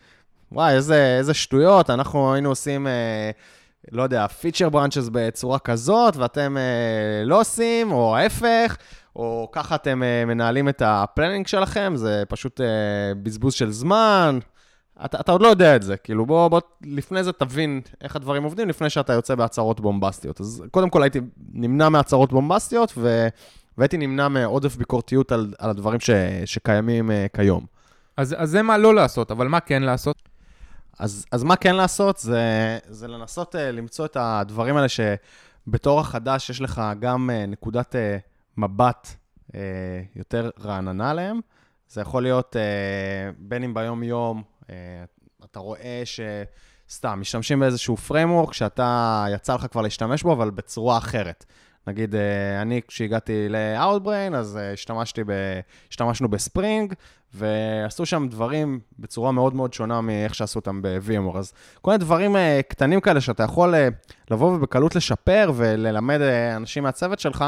וואי, 0.52 0.74
איזה, 0.74 1.16
איזה 1.18 1.34
שטויות, 1.34 1.90
אנחנו 1.90 2.34
היינו 2.34 2.50
עושים... 2.50 2.88
אה, 2.88 3.32
לא 3.92 4.04
יודע, 4.04 4.28
feature 4.28 4.70
branches 4.70 5.10
בצורה 5.12 5.60
כזאת, 5.60 6.18
ואתם 6.18 6.58
אה, 6.58 7.26
לא 7.26 7.40
עושים, 7.40 7.92
או 7.92 8.18
ההפך, 8.18 8.78
או 9.16 9.50
ככה 9.52 9.76
אתם 9.76 10.02
מנהלים 10.28 10.70
את 10.70 10.82
ה 10.86 10.93
planning 10.93 11.48
שלכם, 11.48 11.94
זה 11.96 12.24
פשוט 12.30 12.62
בזבוז 13.24 13.54
של 13.54 13.72
זמן. 13.72 14.40
אתה, 15.06 15.20
אתה 15.20 15.32
עוד 15.32 15.42
לא 15.42 15.48
יודע 15.48 15.76
את 15.76 15.84
זה, 15.84 15.98
כאילו 15.98 16.26
בוא, 16.26 16.48
בוא 16.48 16.62
לפני 16.82 17.24
זה 17.24 17.32
תבין 17.32 17.82
איך 18.02 18.16
הדברים 18.16 18.44
עובדים, 18.44 18.70
לפני 18.70 18.90
שאתה 18.90 19.14
יוצא 19.14 19.36
בהצהרות 19.36 19.80
בומבסטיות. 19.80 20.42
אז 20.42 20.64
קודם 20.72 20.90
כל 20.90 21.04
הייתי 21.04 21.20
נמנע 21.54 21.90
מהצהרות 21.90 22.34
בומבסטיות, 22.34 22.94
ו, 22.98 23.28
והייתי 23.78 23.98
נמנע 23.98 24.28
מעודף 24.28 24.76
ביקורתיות 24.76 25.32
על, 25.32 25.54
על 25.60 25.70
הדברים 25.70 26.00
ש, 26.00 26.10
שקיימים 26.46 27.10
אה, 27.10 27.14
כיום. 27.36 27.66
אז, 28.18 28.36
אז 28.38 28.50
זה 28.50 28.62
מה 28.62 28.78
לא 28.78 28.96
לעשות, 28.96 29.32
אבל 29.32 29.48
מה 29.48 29.60
כן 29.60 29.84
לעשות? 29.84 30.30
אז, 31.00 31.26
אז 31.32 31.44
מה 31.44 31.56
כן 31.56 31.76
לעשות? 31.76 32.18
זה, 32.18 32.78
זה 32.88 33.08
לנסות 33.08 33.56
אה, 33.56 33.58
למצוא 33.58 34.06
את 34.06 34.18
הדברים 34.20 34.78
האלה 34.78 34.88
שבתור 34.90 36.00
החדש 36.00 36.50
יש 36.50 36.62
לך 36.62 36.82
גם 37.00 37.30
אה, 37.30 37.50
נקודת... 37.50 37.96
אה, 37.96 38.34
מבט 38.58 39.16
אה, 39.56 39.60
יותר 40.16 40.50
רעננה 40.62 41.12
עליהם. 41.12 41.40
זה 41.90 42.02
יכול 42.02 42.24
להיות 42.24 42.56
אה, 42.56 43.32
בין 43.38 43.64
אם 43.64 43.74
ביום-יום, 43.74 44.44
אתה 45.46 45.60
רואה 45.60 46.04
שסתם, 46.06 47.20
משתמשים 47.22 47.60
באיזשהו 47.60 47.96
framework 48.10 48.54
שאתה, 48.54 49.26
יצא 49.34 49.56
לך 49.56 49.66
כבר 49.72 49.82
להשתמש 49.82 50.24
בו, 50.24 50.34
אבל 50.34 50.50
בצורה 50.50 50.98
אחרת. 50.98 51.46
נגיד, 51.88 52.16
אה, 52.16 52.62
אני, 52.62 52.82
כשהגעתי 52.88 53.50
ל-Outbrain, 53.50 54.36
אז 54.36 54.58
אה, 54.58 54.74
השתמשתי 54.74 55.24
ב, 55.24 55.32
השתמשנו 55.90 56.28
בספרינג, 56.28 56.94
ועשו 57.34 58.06
שם 58.06 58.28
דברים 58.30 58.80
בצורה 59.00 59.32
מאוד 59.32 59.56
מאוד 59.56 59.74
שונה 59.74 60.02
מאיך 60.02 60.36
שעשו 60.36 60.60
אותם 60.60 60.82
ב-VMware. 60.82 61.38
אז 61.38 61.54
כל 61.82 61.92
מיני 61.92 62.04
דברים 62.04 62.36
אה, 62.36 62.62
קטנים 62.68 63.02
כאלה 63.02 63.22
שאתה 63.22 63.44
יכול 63.44 63.76
לבוא 64.32 64.56
ובקלות 64.56 64.96
לשפר 64.96 65.52
וללמד 65.56 66.22
אנשים 66.56 66.84
מהצוות 66.84 67.20
שלך, 67.20 67.46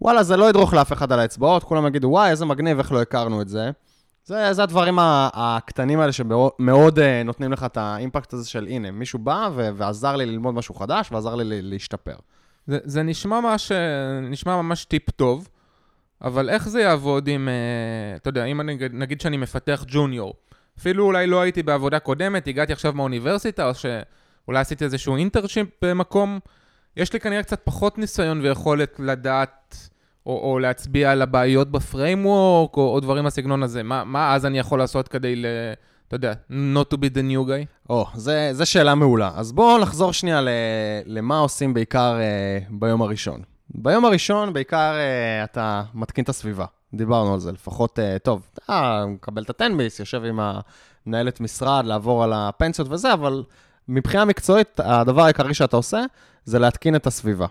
וואלה, 0.00 0.22
זה 0.22 0.36
לא 0.36 0.48
ידרוך 0.48 0.74
לאף 0.74 0.92
אחד 0.92 1.12
על 1.12 1.20
האצבעות, 1.20 1.64
כולם 1.64 1.86
יגידו, 1.86 2.08
וואי, 2.08 2.30
איזה 2.30 2.44
מגניב, 2.44 2.78
איך 2.78 2.92
לא 2.92 3.02
הכרנו 3.02 3.42
את 3.42 3.48
זה. 3.48 3.70
זה, 4.24 4.52
זה 4.52 4.62
הדברים 4.62 4.98
הקטנים 5.00 6.00
האלה 6.00 6.12
שמאוד 6.12 6.98
uh, 6.98 7.02
נותנים 7.24 7.52
לך 7.52 7.64
את 7.64 7.76
האימפקט 7.76 8.32
הזה 8.32 8.48
של, 8.48 8.66
הנה, 8.66 8.90
מישהו 8.90 9.18
בא 9.18 9.50
ו- 9.54 9.68
ועזר 9.74 10.16
לי 10.16 10.26
ללמוד 10.26 10.54
משהו 10.54 10.74
חדש, 10.74 11.12
ועזר 11.12 11.34
לי 11.34 11.62
להשתפר. 11.62 12.14
זה, 12.66 12.78
זה 12.84 13.02
נשמע, 13.02 13.40
ממש, 13.40 13.72
נשמע 14.22 14.62
ממש 14.62 14.84
טיפ 14.84 15.10
טוב, 15.10 15.48
אבל 16.22 16.50
איך 16.50 16.68
זה 16.68 16.80
יעבוד 16.80 17.28
אם, 17.28 17.48
uh, 17.48 18.20
אתה 18.20 18.28
יודע, 18.28 18.44
אם 18.44 18.60
אני, 18.60 18.78
נגיד 18.92 19.20
שאני 19.20 19.36
מפתח 19.36 19.84
ג'וניור, 19.86 20.34
אפילו 20.78 21.04
אולי 21.04 21.26
לא 21.26 21.40
הייתי 21.40 21.62
בעבודה 21.62 21.98
קודמת, 21.98 22.46
הגעתי 22.46 22.72
עכשיו 22.72 22.92
מהאוניברסיטה, 22.92 23.68
או 23.68 23.72
שאולי 23.74 24.60
עשיתי 24.60 24.84
איזשהו 24.84 25.16
אינטרשיפ 25.16 25.68
במקום, 25.82 26.38
יש 26.96 27.12
לי 27.12 27.20
כנראה 27.20 27.42
קצת 27.42 27.60
פחות 27.64 27.98
ניסיון 27.98 28.40
ויכולת 28.40 29.00
לדעת 29.00 29.88
או, 30.26 30.50
או 30.52 30.58
להצביע 30.58 31.12
על 31.12 31.22
הבעיות 31.22 31.70
בפריימוורק, 31.70 32.76
או, 32.76 32.94
או 32.94 33.00
דברים 33.00 33.24
בסגנון 33.24 33.62
הזה. 33.62 33.82
מה, 33.82 34.04
מה 34.04 34.34
אז 34.34 34.46
אני 34.46 34.58
יכול 34.58 34.78
לעשות 34.78 35.08
כדי 35.08 35.36
ל... 35.36 35.46
אתה 36.08 36.16
יודע, 36.16 36.32
not 36.50 36.94
to 36.94 36.96
be 36.96 37.14
the 37.14 37.20
new 37.20 37.48
guy? 37.48 37.90
או, 37.90 38.06
oh, 38.14 38.18
זו 38.52 38.66
שאלה 38.66 38.94
מעולה. 38.94 39.30
אז 39.36 39.52
בואו 39.52 39.78
נחזור 39.78 40.12
שנייה 40.12 40.40
ל, 40.40 40.48
למה 41.06 41.38
עושים 41.38 41.74
בעיקר 41.74 42.16
uh, 42.18 42.72
ביום 42.72 43.02
הראשון. 43.02 43.42
ביום 43.70 44.04
הראשון 44.04 44.52
בעיקר 44.52 44.94
uh, 44.94 45.44
אתה 45.44 45.82
מתקין 45.94 46.24
את 46.24 46.28
הסביבה. 46.28 46.64
דיברנו 46.94 47.34
על 47.34 47.40
זה, 47.40 47.52
לפחות, 47.52 47.98
uh, 47.98 48.18
טוב, 48.18 48.46
אתה 48.54 49.04
מקבל 49.08 49.42
את 49.42 49.50
הטנביס, 49.50 50.00
יושב 50.00 50.24
עם 50.24 50.40
המנהלת 51.06 51.40
משרד, 51.40 51.84
לעבור 51.84 52.24
על 52.24 52.32
הפנסיות 52.32 52.88
וזה, 52.90 53.12
אבל 53.12 53.42
מבחינה 53.88 54.24
מקצועית, 54.24 54.80
הדבר 54.80 55.22
העיקרי 55.22 55.54
שאתה 55.54 55.76
עושה 55.76 56.04
זה 56.44 56.58
להתקין 56.58 56.96
את 56.96 57.06
הסביבה. 57.06 57.46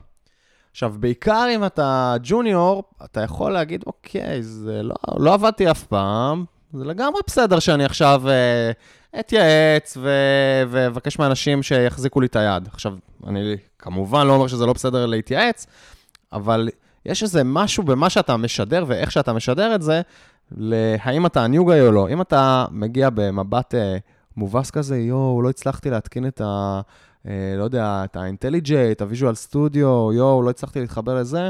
עכשיו, 0.71 0.93
בעיקר 0.99 1.45
אם 1.55 1.65
אתה 1.65 2.15
ג'וניור, 2.23 2.83
אתה 3.05 3.21
יכול 3.21 3.51
להגיד, 3.51 3.83
אוקיי, 3.87 4.43
זה 4.43 4.83
לא, 4.83 4.95
לא 5.17 5.33
עבדתי 5.33 5.71
אף 5.71 5.83
פעם, 5.83 6.45
זה 6.73 6.85
לגמרי 6.85 7.21
בסדר 7.27 7.59
שאני 7.59 7.85
עכשיו 7.85 8.21
אה, 8.29 8.71
אתייעץ 9.19 9.97
ואבקש 10.69 11.19
מאנשים 11.19 11.63
שיחזיקו 11.63 12.21
לי 12.21 12.27
את 12.27 12.35
היד. 12.35 12.67
עכשיו, 12.73 12.93
אני 13.27 13.55
כמובן 13.79 14.27
לא 14.27 14.33
אומר 14.33 14.47
שזה 14.47 14.65
לא 14.65 14.73
בסדר 14.73 15.05
להתייעץ, 15.05 15.67
אבל 16.33 16.69
יש 17.05 17.23
איזה 17.23 17.43
משהו 17.43 17.83
במה 17.83 18.09
שאתה 18.09 18.37
משדר 18.37 18.85
ואיך 18.87 19.11
שאתה 19.11 19.33
משדר 19.33 19.75
את 19.75 19.81
זה, 19.81 20.01
להאם 20.51 21.25
אתה 21.25 21.43
הניוגאי 21.43 21.81
או 21.81 21.91
לא. 21.91 22.09
אם 22.09 22.21
אתה 22.21 22.65
מגיע 22.71 23.09
במבט 23.09 23.75
אה, 23.75 23.97
מובס 24.37 24.71
כזה, 24.71 24.99
יואו, 24.99 25.41
לא 25.41 25.49
הצלחתי 25.49 25.89
להתקין 25.89 26.27
את 26.27 26.41
ה... 26.41 26.81
אה, 27.27 27.55
לא 27.57 27.63
יודע, 27.63 28.01
את 28.05 28.17
את 28.91 29.01
ה-Visual 29.01 29.49
Studio, 29.49 29.77
יואו, 30.13 30.41
לא 30.43 30.49
הצלחתי 30.49 30.79
להתחבר 30.79 31.15
לזה. 31.15 31.49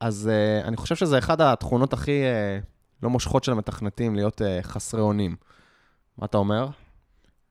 אז 0.00 0.30
אה, 0.32 0.68
אני 0.68 0.76
חושב 0.76 0.94
שזה 0.94 1.18
אחת 1.18 1.40
התכונות 1.40 1.92
הכי 1.92 2.22
אה, 2.22 2.58
לא 3.02 3.10
מושכות 3.10 3.44
של 3.44 3.52
המתכנתים, 3.52 4.14
להיות 4.14 4.42
אה, 4.42 4.58
חסרי 4.62 5.00
אונים. 5.00 5.36
מה 6.18 6.26
אתה 6.26 6.38
אומר? 6.38 6.66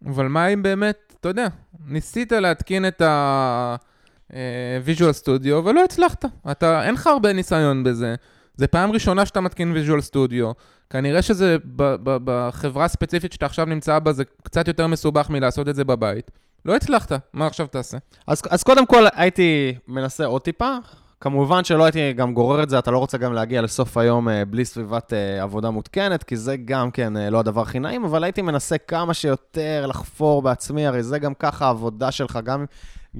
אבל 0.05 0.27
מה 0.27 0.47
אם 0.47 0.63
באמת, 0.63 1.13
אתה 1.19 1.29
יודע, 1.29 1.47
ניסית 1.87 2.31
להתקין 2.31 2.87
את 2.87 3.01
ה-Visual 3.01 4.35
אה, 5.03 5.09
Studio 5.23 5.53
ולא 5.65 5.83
הצלחת. 5.83 6.25
אתה, 6.51 6.83
אין 6.85 6.93
לך 6.93 7.07
הרבה 7.07 7.33
ניסיון 7.33 7.83
בזה. 7.83 8.15
זה 8.55 8.67
פעם 8.67 8.91
ראשונה 8.91 9.25
שאתה 9.25 9.41
מתקין 9.41 9.75
Visual 9.75 10.13
Studio. 10.13 10.53
כנראה 10.89 11.21
שזה 11.21 11.57
בחברה 12.05 12.85
הספציפית 12.85 13.33
שאתה 13.33 13.45
עכשיו 13.45 13.65
נמצא 13.65 13.99
בה, 13.99 14.13
זה 14.13 14.23
קצת 14.43 14.67
יותר 14.67 14.87
מסובך 14.87 15.29
מלעשות 15.29 15.69
את 15.69 15.75
זה 15.75 15.83
בבית. 15.83 16.31
לא 16.65 16.75
הצלחת, 16.75 17.11
מה 17.33 17.47
עכשיו 17.47 17.67
תעשה? 17.67 17.97
אז, 18.27 18.41
אז 18.49 18.63
קודם 18.63 18.85
כל 18.85 19.03
הייתי 19.13 19.75
מנסה 19.87 20.25
עוד 20.25 20.41
טיפה. 20.41 20.75
כמובן 21.21 21.63
שלא 21.63 21.83
הייתי 21.83 22.13
גם 22.13 22.33
גורר 22.33 22.63
את 22.63 22.69
זה, 22.69 22.79
אתה 22.79 22.91
לא 22.91 22.97
רוצה 22.97 23.17
גם 23.17 23.33
להגיע 23.33 23.61
לסוף 23.61 23.97
היום 23.97 24.29
אה, 24.29 24.45
בלי 24.45 24.65
סביבת 24.65 25.13
אה, 25.13 25.43
עבודה 25.43 25.69
מותקנת, 25.69 26.23
כי 26.23 26.37
זה 26.37 26.57
גם 26.57 26.91
כן 26.91 27.17
אה, 27.17 27.29
לא 27.29 27.39
הדבר 27.39 27.61
הכי 27.61 27.79
נעים, 27.79 28.05
אבל 28.05 28.23
הייתי 28.23 28.41
מנסה 28.41 28.77
כמה 28.77 29.13
שיותר 29.13 29.85
לחפור 29.87 30.41
בעצמי, 30.41 30.87
הרי 30.87 31.03
זה 31.03 31.19
גם 31.19 31.33
ככה 31.33 31.65
העבודה 31.65 32.11
שלך, 32.11 32.39
גם, 32.43 32.65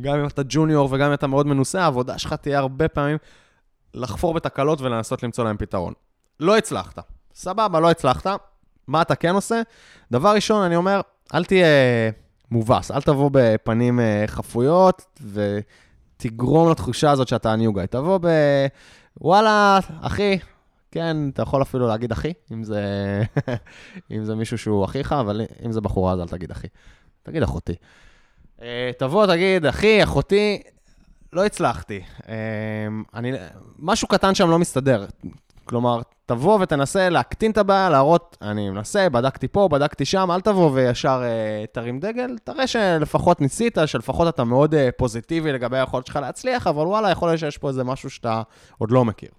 גם 0.01 0.19
אם 0.19 0.27
אתה 0.27 0.41
ג'וניור 0.49 0.88
וגם 0.91 1.08
אם 1.08 1.13
אתה 1.13 1.27
מאוד 1.27 1.47
מנוסה, 1.47 1.82
העבודה 1.84 2.17
שלך 2.17 2.34
תהיה 2.34 2.60
הרבה 2.60 2.88
פעמים 2.88 3.17
לחפור 3.93 4.34
בתקלות 4.34 4.82
ולנסות 4.82 5.23
למצוא 5.23 5.43
להם 5.43 5.58
פתרון. 5.58 5.93
לא 6.39 6.58
הצלחת. 6.58 6.99
סבבה, 7.36 7.80
לא 7.80 7.91
הצלחת. 7.91 8.27
מה 8.88 9.01
אתה 9.01 9.15
כן 9.15 9.36
עושה? 9.36 9.62
דבר 10.12 10.36
ראשון, 10.36 10.63
אני 10.63 10.75
אומר, 10.75 11.01
אל 11.34 11.45
תהיה 11.45 11.65
מובס, 12.51 12.91
אל 12.91 13.01
תבוא 13.01 13.29
בפנים 13.33 13.99
אה, 13.99 14.23
חפויות 14.27 15.19
ותגרום 15.33 16.71
לתחושה 16.71 17.11
הזאת 17.11 17.27
שאתה 17.27 17.55
ניו 17.55 17.73
גיא. 17.73 17.85
תבוא 17.85 18.19
ב... 18.21 18.27
וואלה, 19.21 19.79
אחי, 20.01 20.39
כן, 20.91 21.17
אתה 21.33 21.41
יכול 21.41 21.61
אפילו 21.61 21.87
להגיד 21.87 22.11
אחי, 22.11 22.33
אם 22.51 22.63
זה, 22.63 22.83
אם 24.11 24.23
זה 24.23 24.35
מישהו 24.35 24.57
שהוא 24.57 24.85
אחיך, 24.85 25.11
אבל 25.11 25.41
אם 25.65 25.71
זה 25.71 25.81
בחורה 25.81 26.13
אז 26.13 26.19
אל 26.19 26.27
תגיד 26.27 26.51
אחי. 26.51 26.67
תגיד 27.23 27.43
אחותי. 27.43 27.75
אה, 28.61 28.91
תבוא, 28.97 29.25
תגיד, 29.25 29.65
אחי, 29.65 30.03
אחותי, 30.03 30.61
לא 31.33 31.45
הצלחתי. 31.45 32.01
אה, 32.29 32.35
אני, 33.13 33.31
משהו 33.79 34.07
קטן 34.07 34.35
שם 34.35 34.49
לא 34.49 34.59
מסתדר. 34.59 35.05
כלומר, 35.71 36.01
תבוא 36.25 36.60
ותנסה 36.62 37.10
להקטין 37.10 37.51
את 37.51 37.57
הבעיה, 37.57 37.89
להראות, 37.89 38.38
אני 38.41 38.69
מנסה, 38.69 39.10
בדקתי 39.10 39.47
פה, 39.47 39.67
בדקתי 39.71 40.05
שם, 40.05 40.31
אל 40.31 40.41
תבוא 40.41 40.71
וישר 40.73 41.21
אה, 41.23 41.65
תרים 41.71 41.99
דגל, 41.99 42.38
תראה 42.43 42.67
שלפחות 42.67 43.41
ניסית, 43.41 43.77
שלפחות 43.86 44.36
אתה 44.36 44.43
מאוד 44.43 44.75
אה, 44.75 44.89
פוזיטיבי 44.97 45.51
לגבי 45.51 45.77
היכולת 45.77 46.05
שלך 46.05 46.15
להצליח, 46.15 46.67
אבל 46.67 46.86
וואלה, 46.86 47.12
יכול 47.12 47.29
להיות 47.29 47.39
שיש 47.39 47.57
פה 47.57 47.67
איזה 47.67 47.84
משהו 47.84 48.10
שאתה 48.10 48.41
עוד 48.77 48.91
לא 48.91 49.05
מכיר. 49.05 49.29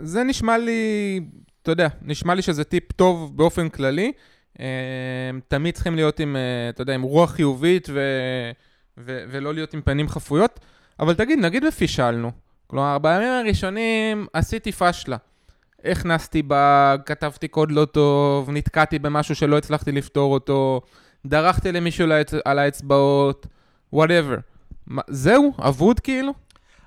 זה 0.00 0.24
נשמע 0.24 0.58
לי, 0.58 1.20
אתה 1.62 1.70
יודע, 1.70 1.88
נשמע 2.02 2.34
לי 2.34 2.42
שזה 2.42 2.64
טיפ 2.64 2.92
טוב 2.92 3.36
באופן 3.36 3.68
כללי. 3.68 4.12
אה, 4.60 4.66
תמיד 5.48 5.74
צריכים 5.74 5.94
להיות 5.94 6.20
עם, 6.20 6.36
אה, 6.36 6.68
אתה 6.68 6.82
יודע, 6.82 6.94
עם 6.94 7.02
רוח 7.02 7.30
חיובית 7.30 7.88
ו, 7.92 8.00
ו, 8.98 9.24
ולא 9.30 9.54
להיות 9.54 9.74
עם 9.74 9.82
פנים 9.82 10.08
חפויות. 10.08 10.60
אבל 11.00 11.14
תגיד, 11.14 11.38
נגיד 11.38 11.64
ופישלנו. 11.64 12.30
כלומר, 12.66 12.98
בימים 12.98 13.28
הראשונים 13.28 14.26
עשיתי 14.32 14.72
פשלה. 14.72 15.16
הכנסתי 15.84 16.42
באג, 16.42 17.00
כתבתי 17.06 17.48
קוד 17.48 17.70
לא 17.72 17.84
טוב, 17.84 18.50
נתקעתי 18.50 18.98
במשהו 18.98 19.34
שלא 19.34 19.58
הצלחתי 19.58 19.92
לפתור 19.92 20.34
אותו, 20.34 20.80
דרכתי 21.26 21.72
למישהו 21.72 22.06
לאצ... 22.06 22.34
על 22.44 22.58
האצבעות, 22.58 23.46
whatever. 23.92 24.36
זהו? 25.08 25.52
אבוד 25.58 26.00
כאילו? 26.00 26.32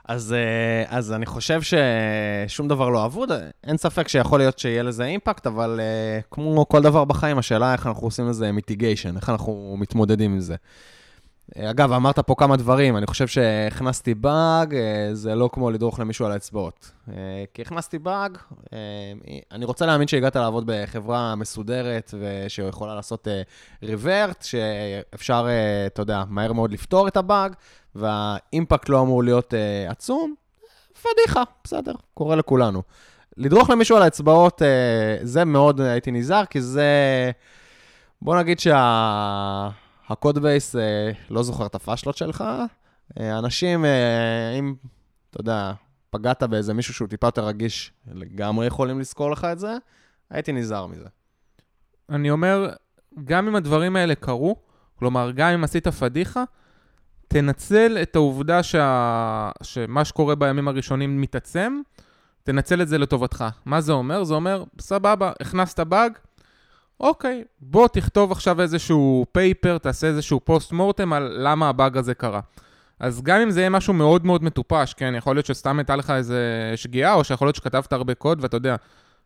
אז, 0.07 0.33
אה, 0.33 0.97
אז 0.97 1.13
אני 1.13 1.25
חושב 1.25 1.61
ששום 1.61 2.67
דבר 2.67 2.89
לא 2.89 3.05
אבוד, 3.05 3.31
אין 3.63 3.77
ספק 3.77 4.07
שיכול 4.07 4.39
להיות 4.39 4.59
שיהיה 4.59 4.83
לזה 4.83 5.05
impact, 5.05 5.47
אבל 5.47 5.79
אה, 5.79 6.19
כמו 6.31 6.65
כל 6.69 6.81
דבר 6.81 7.05
בחיים, 7.05 7.37
השאלה 7.37 7.73
איך 7.73 7.87
אנחנו 7.87 8.07
עושים 8.07 8.29
לזה 8.29 8.51
mitigation, 8.51 9.17
איך 9.17 9.29
אנחנו 9.29 9.75
מתמודדים 9.79 10.33
עם 10.33 10.39
זה. 10.39 10.55
אגב, 11.57 11.91
אמרת 11.91 12.19
פה 12.19 12.35
כמה 12.37 12.57
דברים, 12.57 12.97
אני 12.97 13.07
חושב 13.07 13.27
שהכנסתי 13.27 14.13
באג, 14.13 14.75
אה, 14.75 15.09
זה 15.13 15.35
לא 15.35 15.49
כמו 15.53 15.71
לדרוך 15.71 15.99
למישהו 15.99 16.25
על 16.25 16.31
האצבעות. 16.31 16.91
אה, 17.09 17.13
כי 17.53 17.61
הכנסתי 17.61 17.99
באג, 17.99 18.37
אה, 18.73 18.79
אני 19.51 19.65
רוצה 19.65 19.85
להאמין 19.85 20.07
שהגעת 20.07 20.35
לעבוד 20.35 20.63
בחברה 20.65 21.35
מסודרת 21.35 22.13
ושיכולה 22.19 22.95
לעשות 22.95 23.27
ריברט, 23.83 24.41
שאפשר, 24.41 25.47
אתה 25.87 26.01
יודע, 26.01 26.23
מהר 26.27 26.53
מאוד 26.53 26.71
לפתור 26.71 27.07
את 27.07 27.17
הבאג, 27.17 27.53
והאימפקט 27.95 28.89
לא 28.89 29.01
אמור 29.01 29.23
להיות 29.23 29.53
עצום. 29.87 30.35
פדיחה, 31.01 31.43
בסדר, 31.63 31.93
קורה 32.13 32.35
לכולנו. 32.35 32.81
לדרוך 33.37 33.69
למישהו 33.69 33.97
על 33.97 34.03
האצבעות, 34.03 34.61
זה 35.21 35.45
מאוד 35.45 35.81
הייתי 35.81 36.11
נזהר, 36.11 36.45
כי 36.45 36.61
זה... 36.61 36.85
בוא 38.21 38.35
נגיד 38.35 38.59
שה... 38.59 39.69
הקוד 40.11 40.39
בייס 40.39 40.75
אה, 40.75 41.11
לא 41.29 41.43
זוכר 41.43 41.65
את 41.65 41.75
הפאשלות 41.75 42.17
שלך. 42.17 42.43
אה, 43.19 43.39
אנשים, 43.39 43.85
אה, 43.85 44.51
אם, 44.59 44.75
אתה 45.29 45.41
יודע, 45.41 45.73
פגעת 46.09 46.43
באיזה 46.43 46.73
מישהו 46.73 46.93
שהוא 46.93 47.07
טיפה 47.07 47.27
יותר 47.27 47.45
רגיש, 47.45 47.91
לגמרי 48.13 48.67
יכולים 48.67 48.99
לזכור 48.99 49.31
לך 49.31 49.45
את 49.51 49.59
זה, 49.59 49.77
הייתי 50.29 50.51
נזהר 50.51 50.87
מזה. 50.87 51.07
אני 52.09 52.31
אומר, 52.31 52.73
גם 53.23 53.47
אם 53.47 53.55
הדברים 53.55 53.95
האלה 53.95 54.15
קרו, 54.15 54.55
כלומר, 54.99 55.31
גם 55.31 55.49
אם 55.49 55.63
עשית 55.63 55.87
פדיחה, 55.87 56.43
תנצל 57.27 57.97
את 58.01 58.15
העובדה 58.15 58.63
שה... 58.63 59.51
שמה 59.63 60.05
שקורה 60.05 60.35
בימים 60.35 60.67
הראשונים 60.67 61.21
מתעצם, 61.21 61.81
תנצל 62.43 62.81
את 62.81 62.87
זה 62.87 62.97
לטובתך. 62.97 63.45
מה 63.65 63.81
זה 63.81 63.91
אומר? 63.91 64.23
זה 64.23 64.33
אומר, 64.33 64.63
סבבה, 64.79 65.31
הכנסת 65.41 65.79
באג, 65.79 66.11
אוקיי, 67.01 67.43
בוא 67.61 67.87
תכתוב 67.87 68.31
עכשיו 68.31 68.61
איזשהו 68.61 69.25
paper, 69.31 69.77
תעשה 69.77 70.07
איזשהו 70.07 70.39
post 70.39 70.71
mortem 70.71 71.13
על 71.13 71.37
למה 71.39 71.69
הבאג 71.69 71.97
הזה 71.97 72.13
קרה. 72.13 72.39
אז 72.99 73.21
גם 73.21 73.41
אם 73.41 73.51
זה 73.51 73.59
יהיה 73.59 73.69
משהו 73.69 73.93
מאוד 73.93 74.25
מאוד 74.25 74.43
מטופש, 74.43 74.93
כן, 74.93 75.13
יכול 75.17 75.35
להיות 75.35 75.45
שסתם 75.45 75.79
הייתה 75.79 75.95
לך 75.95 76.09
איזה 76.09 76.73
שגיאה, 76.75 77.13
או 77.13 77.23
שיכול 77.23 77.47
להיות 77.47 77.55
שכתבת 77.55 77.93
הרבה 77.93 78.13
קוד, 78.13 78.37
ואתה 78.41 78.57
יודע, 78.57 78.75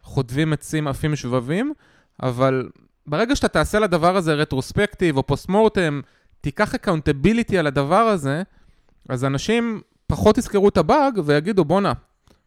חוטבים 0.01 0.53
עצים 0.53 0.87
עפים 0.87 1.15
שבבים, 1.15 1.73
אבל 2.23 2.69
ברגע 3.07 3.35
שאתה 3.35 3.47
תעשה 3.47 3.79
לדבר 3.79 4.15
הזה 4.15 4.33
retrospective 4.33 5.17
או 5.17 5.27
post 5.27 5.49
mortem, 5.49 6.01
תיקח 6.41 6.75
accountability 6.75 7.57
על 7.57 7.67
הדבר 7.67 7.95
הזה, 7.95 8.43
אז 9.09 9.25
אנשים 9.25 9.81
פחות 10.07 10.37
יזכרו 10.37 10.69
את 10.69 10.77
הבאג 10.77 11.19
ויגידו, 11.25 11.65
בואנה, 11.65 11.93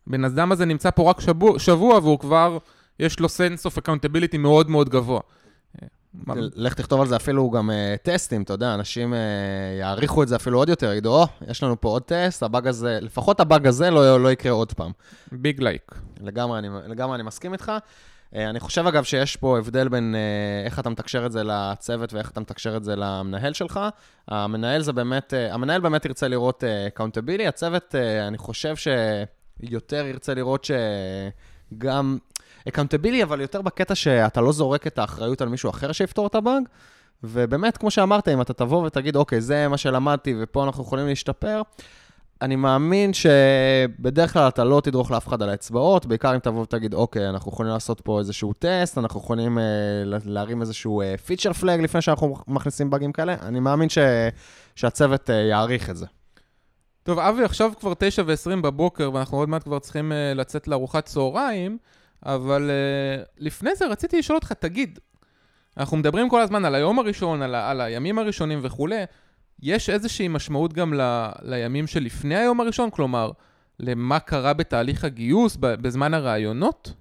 בן 0.07 0.25
אדם 0.25 0.53
הזה 0.53 0.65
נמצא 0.65 0.91
פה 0.91 1.11
רק 1.11 1.21
שבוע, 1.21 1.59
שבוע 1.59 1.99
והוא 1.99 2.19
כבר... 2.19 2.59
יש 2.99 3.21
לו 3.21 3.29
sense 3.29 3.71
of 3.71 3.83
accountability 3.83 4.39
מאוד 4.39 4.71
מאוד 4.71 4.89
גבוה. 4.89 5.21
לך 6.37 6.75
תכתוב 6.75 7.01
על 7.01 7.07
זה 7.07 7.17
אפילו 7.17 7.51
גם 7.51 7.71
אה, 7.71 7.99
טסטים, 8.03 8.43
אתה 8.43 8.53
יודע, 8.53 8.75
אנשים 8.75 9.13
אה, 9.13 9.17
יעריכו 9.81 10.23
את 10.23 10.29
זה 10.29 10.37
אפילו 10.37 10.59
עוד 10.59 10.69
יותר, 10.69 10.93
יגידו, 10.93 11.15
או, 11.23 11.27
יש 11.49 11.63
לנו 11.63 11.81
פה 11.81 11.89
עוד 11.89 12.03
טסט, 12.03 12.43
הבאג 12.43 12.67
הזה, 12.67 12.99
לפחות 13.03 13.41
הבאג 13.41 13.67
הזה 13.67 13.91
לא, 13.91 14.23
לא 14.23 14.33
יקרה 14.33 14.53
עוד 14.53 14.73
פעם. 14.73 14.93
big 15.33 15.63
like. 15.63 15.95
לגמרי, 16.21 17.15
אני 17.15 17.23
מסכים 17.23 17.53
איתך. 17.53 17.73
אה, 18.33 18.37
אני 18.37 18.61
חושב, 18.61 18.87
אגב, 18.87 19.05
שיש 19.05 19.37
פה 19.37 19.59
הבדל 19.59 19.89
בין 19.89 20.15
איך 20.65 20.79
אתה 20.79 20.91
מתקשר 20.91 21.27
את 21.27 21.33
זה 21.33 21.43
לצוות 21.45 22.13
ואיך 22.13 22.31
אתה 22.31 22.41
מתקשר 22.41 22.77
את 22.77 22.85
זה 22.85 22.97
למנהל 22.97 23.53
שלך. 23.53 23.81
המנהל 24.29 24.83
זה 24.83 24.93
באמת, 24.93 25.33
המנהל 25.51 25.81
באמת 25.81 26.05
ירצה 26.05 26.29
לראות 26.29 26.65
accountability, 26.65 27.47
הצוות, 27.47 27.95
אני 28.29 28.39
חושב 28.39 28.75
שיותר 28.77 30.07
ירצה 30.07 30.35
לראות 30.35 30.69
שגם... 31.73 32.19
accountability, 32.69 33.23
אבל 33.23 33.41
יותר 33.41 33.63
בקטע 33.63 33.95
שאתה 33.95 34.41
לא 34.41 34.53
זורק 34.53 34.87
את 34.87 34.99
האחריות 34.99 35.41
על 35.41 35.49
מישהו 35.49 35.71
אחר 35.71 35.93
שיפתור 35.93 36.27
את 36.27 36.35
הבאג. 36.35 36.63
ובאמת, 37.25 37.77
כמו 37.77 37.91
שאמרת, 37.91 38.29
אם 38.29 38.41
אתה 38.41 38.53
תבוא 38.53 38.87
ותגיד, 38.87 39.17
אוקיי, 39.17 39.41
זה 39.41 39.69
מה 39.69 39.77
שלמדתי 39.77 40.35
ופה 40.41 40.65
אנחנו 40.65 40.83
יכולים 40.83 41.07
להשתפר, 41.07 41.63
אני 42.43 42.57
מאמין 42.57 43.11
שבדרך 43.13 44.33
כלל 44.33 44.49
אתה 44.49 44.65
לא 44.65 44.81
תדרוך 44.85 45.11
לאף 45.11 45.29
אחד 45.29 45.43
על 45.43 45.51
האצבעות, 45.51 46.07
בעיקר 46.07 46.35
אם 46.35 46.39
תבוא 46.39 46.63
ותגיד, 46.63 46.95
אוקיי, 46.95 47.29
אנחנו 47.29 47.53
יכולים 47.53 47.73
לעשות 47.73 48.01
פה 48.01 48.19
איזשהו 48.19 48.53
טסט, 48.53 48.99
אנחנו 48.99 49.21
יכולים 49.21 49.59
אה, 49.59 49.65
להרים 50.25 50.61
איזשהו 50.61 51.03
feature 51.27 51.53
flag 51.53 51.81
לפני 51.81 52.03
שאנחנו 52.03 52.37
מכניסים 52.49 52.91
באגים 52.91 53.13
כאלה, 53.13 53.37
אני 53.43 53.61
מאמין 53.61 53.89
ש... 53.89 53.99
שהצוות 54.77 55.31
אה, 55.31 55.35
יעריך 55.35 55.91
את 55.91 55.97
זה. 55.97 56.07
טוב, 57.03 57.19
אבי, 57.19 57.45
עכשיו 57.45 57.73
כבר 57.81 57.93
9 57.99 58.23
ו-20 58.27 58.61
בבוקר, 58.63 59.11
ואנחנו 59.15 59.39
עוד 59.39 59.49
מעט 59.49 59.63
כבר 59.63 59.79
צריכים 59.79 60.13
אה, 60.13 60.35
לצאת 60.35 60.69
לארוחת 60.69 61.05
צהריים. 61.07 61.79
אבל 62.27 62.71
uh, 62.71 63.29
לפני 63.39 63.75
זה 63.75 63.87
רציתי 63.87 64.19
לשאול 64.19 64.37
אותך, 64.37 64.53
תגיד, 64.53 64.99
אנחנו 65.77 65.97
מדברים 65.97 66.29
כל 66.29 66.41
הזמן 66.41 66.65
על 66.65 66.75
היום 66.75 66.99
הראשון, 66.99 67.43
על, 67.43 67.55
על 67.55 67.81
הימים 67.81 68.19
הראשונים 68.19 68.61
וכולי, 68.63 69.05
יש 69.63 69.91
איזושהי 69.91 70.29
משמעות 70.29 70.73
גם 70.73 70.95
ל, 70.95 71.29
לימים 71.43 71.87
שלפני 71.87 72.37
היום 72.37 72.61
הראשון? 72.61 72.91
כלומר, 72.91 73.31
למה 73.81 74.19
קרה 74.19 74.53
בתהליך 74.53 75.05
הגיוס, 75.05 75.57
בזמן 75.61 76.15
הראיונות? 76.15 76.93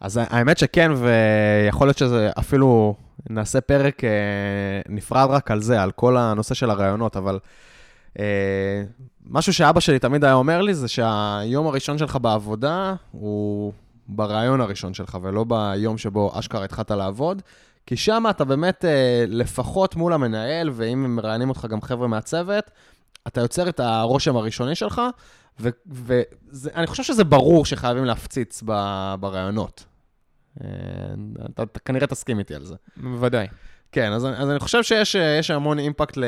אז 0.00 0.20
האמת 0.22 0.58
שכן, 0.58 0.90
ויכול 0.96 1.86
להיות 1.86 1.98
שזה 1.98 2.30
אפילו, 2.38 2.94
נעשה 3.30 3.60
פרק 3.60 4.04
אה, 4.04 4.10
נפרד 4.88 5.30
רק 5.30 5.50
על 5.50 5.62
זה, 5.62 5.82
על 5.82 5.92
כל 5.92 6.16
הנושא 6.16 6.54
של 6.54 6.70
הראיונות, 6.70 7.16
אבל 7.16 7.38
אה, 8.18 8.82
משהו 9.26 9.52
שאבא 9.52 9.80
שלי 9.80 9.98
תמיד 9.98 10.24
היה 10.24 10.34
אומר 10.34 10.62
לי, 10.62 10.74
זה 10.74 10.88
שהיום 10.88 11.66
הראשון 11.66 11.98
שלך 11.98 12.16
בעבודה 12.16 12.94
הוא 13.12 13.72
ברעיון 14.08 14.60
הראשון 14.60 14.94
שלך, 14.94 15.18
ולא 15.22 15.44
ביום 15.44 15.98
שבו 15.98 16.38
אשכרה 16.38 16.64
התחלת 16.64 16.90
לעבוד, 16.90 17.42
כי 17.86 17.96
שם 17.96 18.24
אתה 18.30 18.44
באמת, 18.44 18.84
אה, 18.84 19.24
לפחות 19.28 19.96
מול 19.96 20.12
המנהל, 20.12 20.70
ואם 20.72 21.04
הם 21.04 21.16
מראיינים 21.16 21.48
אותך 21.48 21.66
גם 21.70 21.82
חבר'ה 21.82 22.08
מהצוות, 22.08 22.70
אתה 23.26 23.40
יוצר 23.40 23.68
את 23.68 23.80
הרושם 23.80 24.36
הראשוני 24.36 24.74
שלך, 24.74 25.02
ואני 25.86 26.86
חושב 26.86 27.02
שזה 27.02 27.24
ברור 27.24 27.64
שחייבים 27.64 28.04
להפציץ 28.04 28.62
ברעיונות. 29.20 29.84
אה, 30.64 30.68
אתה, 31.50 31.62
אתה 31.62 31.80
כנראה 31.80 32.06
תסכים 32.06 32.38
איתי 32.38 32.54
על 32.54 32.64
זה. 32.64 32.74
בוודאי. 32.96 33.46
כן, 33.96 34.12
אז, 34.12 34.26
אז 34.36 34.50
אני 34.50 34.58
חושב 34.58 35.04
שיש 35.04 35.50
המון 35.50 35.78
אימפקט 35.78 36.16
ל, 36.16 36.24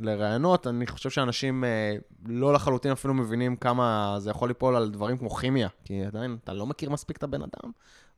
לרעיונות. 0.00 0.66
אני 0.66 0.86
חושב 0.86 1.10
שאנשים 1.10 1.64
אה, 1.64 1.96
לא 2.26 2.52
לחלוטין 2.52 2.92
אפילו 2.92 3.14
מבינים 3.14 3.56
כמה 3.56 4.16
זה 4.18 4.30
יכול 4.30 4.48
ליפול 4.48 4.76
על 4.76 4.90
דברים 4.90 5.18
כמו 5.18 5.30
כימיה, 5.30 5.68
כי 5.84 6.04
עדיין 6.04 6.36
אתה 6.44 6.52
לא 6.52 6.66
מכיר 6.66 6.90
מספיק 6.90 7.16
את 7.16 7.22
הבן 7.22 7.42
אדם. 7.42 7.70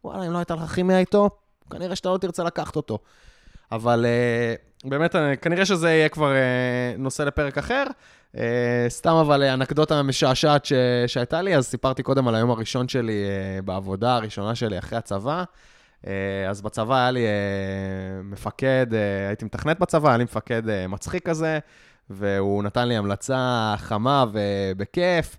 וואלה, 0.05 0.27
אם 0.27 0.33
לא 0.33 0.39
הייתה 0.39 0.55
לך 0.55 0.71
כימיה 0.71 0.99
איתו, 0.99 1.31
כנראה 1.71 1.97
שאתה 1.97 2.09
לא 2.09 2.19
תרצה 2.19 2.45
לקחת 2.45 2.77
אותו. 2.77 2.99
אבל, 3.73 4.07
אה, 4.07 4.55
באמת, 4.91 5.17
אה, 5.17 5.37
כנראה 5.37 5.67
שזה 5.67 5.91
יהיה 5.91 6.09
כבר 6.09 6.33
אה, 6.33 6.95
נושא 6.99 7.23
לפרק 7.23 7.59
אחר. 7.59 7.85
אה, 8.37 8.87
סתם 8.89 9.15
אבל 9.15 9.43
אה, 9.43 9.55
אנקדוטה 9.55 10.03
משעשעת 10.03 10.65
ש... 10.65 10.73
שהייתה 11.07 11.43
לי, 11.43 11.57
אז 11.57 11.67
סיפרתי 11.67 12.03
קודם 12.03 12.29
על 12.29 12.35
היום 12.35 12.51
הראשון 12.51 12.89
שלי 12.89 13.25
אה, 13.25 13.63
בעבודה 13.63 14.17
הראשונה 14.17 14.55
שלי 14.55 14.79
אחרי 14.79 14.99
הצבא. 14.99 15.45
אה, 16.07 16.51
אז 16.51 16.63
בצבא 16.63 16.95
היה 16.95 17.11
לי 17.11 17.27
אה, 17.27 18.23
מפקד, 18.23 18.87
אה, 18.95 19.29
הייתי 19.29 19.45
מתכנת 19.45 19.79
בצבא, 19.79 20.09
היה 20.09 20.19
לי 20.19 20.25
מפקד 20.25 20.63
מצחיק 20.89 21.29
כזה, 21.29 21.59
והוא 22.11 22.63
נתן 22.63 22.89
לי 22.89 22.97
המלצה 22.97 23.75
חמה 23.79 24.25
ובכיף, 24.33 25.37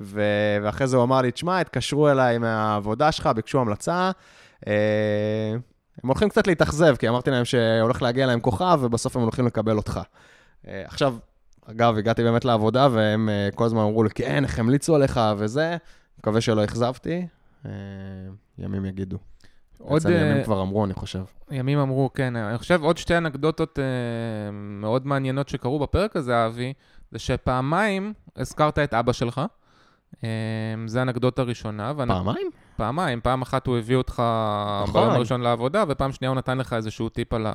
ו... 0.00 0.22
ואחרי 0.62 0.86
זה 0.86 0.96
הוא 0.96 1.04
אמר 1.04 1.22
לי, 1.22 1.30
תשמע, 1.30 1.60
התקשרו 1.60 2.08
אליי 2.10 2.38
מהעבודה 2.38 3.12
שלך, 3.12 3.26
ביקשו 3.26 3.60
המלצה. 3.60 4.10
הם 6.02 6.08
הולכים 6.08 6.28
קצת 6.28 6.46
להתאכזב, 6.46 6.96
כי 6.96 7.08
אמרתי 7.08 7.30
להם 7.30 7.44
שהולך 7.44 8.02
להגיע 8.02 8.26
להם 8.26 8.40
כוכב, 8.40 8.78
ובסוף 8.82 9.16
הם 9.16 9.22
הולכים 9.22 9.46
לקבל 9.46 9.76
אותך. 9.76 10.00
עכשיו, 10.64 11.16
אגב, 11.70 11.98
הגעתי 11.98 12.22
באמת 12.22 12.44
לעבודה, 12.44 12.88
והם 12.92 13.28
כל 13.54 13.64
הזמן 13.64 13.80
אמרו 13.80 14.04
לי, 14.04 14.10
כן, 14.10 14.44
איך 14.44 14.58
המליצו 14.58 14.94
עליך 14.94 15.20
וזה. 15.36 15.76
מקווה 16.18 16.40
שלא 16.40 16.64
אכזבתי. 16.64 17.26
ימים 18.58 18.84
יגידו. 18.84 19.29
עוד... 19.80 20.02
בעצם 20.02 20.14
אה, 20.16 20.20
ימים 20.20 20.44
כבר 20.44 20.62
אמרו, 20.62 20.84
אני 20.84 20.94
חושב. 20.94 21.22
ימים 21.50 21.78
אמרו, 21.78 22.10
כן. 22.14 22.36
אני 22.36 22.58
חושב 22.58 22.82
עוד 22.82 22.98
שתי 22.98 23.16
אנקדוטות 23.16 23.78
אה, 23.78 23.84
מאוד 24.52 25.06
מעניינות 25.06 25.48
שקרו 25.48 25.78
בפרק 25.78 26.16
הזה, 26.16 26.46
אבי, 26.46 26.72
זה 27.10 27.18
שפעמיים 27.18 28.12
הזכרת 28.36 28.78
את 28.78 28.94
אבא 28.94 29.12
שלך. 29.12 29.40
אה, 30.24 30.28
זה 30.86 31.02
אנקדוטה 31.02 31.42
ראשונה. 31.42 31.92
ואנ... 31.96 32.08
פעמיים? 32.08 32.50
פעמיים. 32.76 33.20
פעם 33.20 33.42
אחת 33.42 33.66
הוא 33.66 33.78
הביא 33.78 33.96
אותך 33.96 34.22
נכון. 34.82 35.02
ביום 35.02 35.14
הראשון 35.14 35.40
לעבודה, 35.40 35.84
ופעם 35.88 36.12
שנייה 36.12 36.30
הוא 36.30 36.36
נתן 36.38 36.58
לך 36.58 36.72
איזשהו 36.72 37.08
טיפ 37.08 37.34
על, 37.34 37.46
ה... 37.46 37.52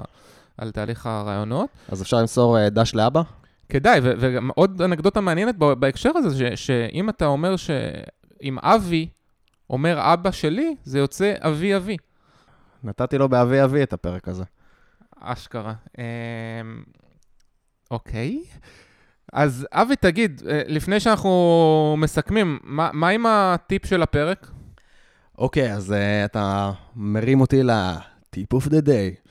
על 0.58 0.72
תהליך 0.72 1.06
הרעיונות. 1.06 1.70
אז 1.90 2.02
אפשר 2.02 2.18
למסור 2.18 2.58
אה, 2.60 2.70
דש 2.70 2.96
לאבא? 2.96 3.22
כדאי, 3.70 4.00
ו- 4.04 4.14
וגם 4.20 4.50
עוד 4.56 4.82
אנקדוטה 4.82 5.22
מעניינת 5.22 5.56
בהקשר 5.58 6.12
הזה, 6.16 6.56
ש- 6.56 6.66
שאם 6.66 7.10
אתה 7.10 7.26
אומר 7.26 7.56
שאם 7.56 8.60
אבי 8.60 9.10
אומר 9.70 10.14
אבא 10.14 10.32
שלי, 10.32 10.76
זה 10.84 11.00
יוצא 11.00 11.34
אבי 11.40 11.76
אבי. 11.76 11.98
נתתי 12.86 13.18
לו 13.18 13.30
באבי 13.30 13.64
אבי 13.64 13.84
את 13.84 13.94
הפרק 13.94 14.28
הזה. 14.28 14.44
אשכרה. 15.20 15.74
אמ, 15.98 16.04
אוקיי. 17.92 18.44
אז 19.34 19.68
אבי, 19.72 19.96
תגיד, 19.96 20.42
אה, 20.50 20.62
לפני 20.68 21.00
שאנחנו 21.00 21.96
מסכמים, 21.98 22.60
מה, 22.64 22.90
מה 22.94 23.10
עם 23.10 23.26
הטיפ 23.26 23.86
של 23.86 24.02
הפרק? 24.02 24.52
אוקיי, 25.38 25.74
אז 25.74 25.92
uh, 25.92 26.26
אתה 26.26 26.72
מרים 26.96 27.42
אותי 27.42 27.64
ל-tip 27.64 28.58
of 28.58 28.70
the 28.70 28.82
day. 28.86 29.26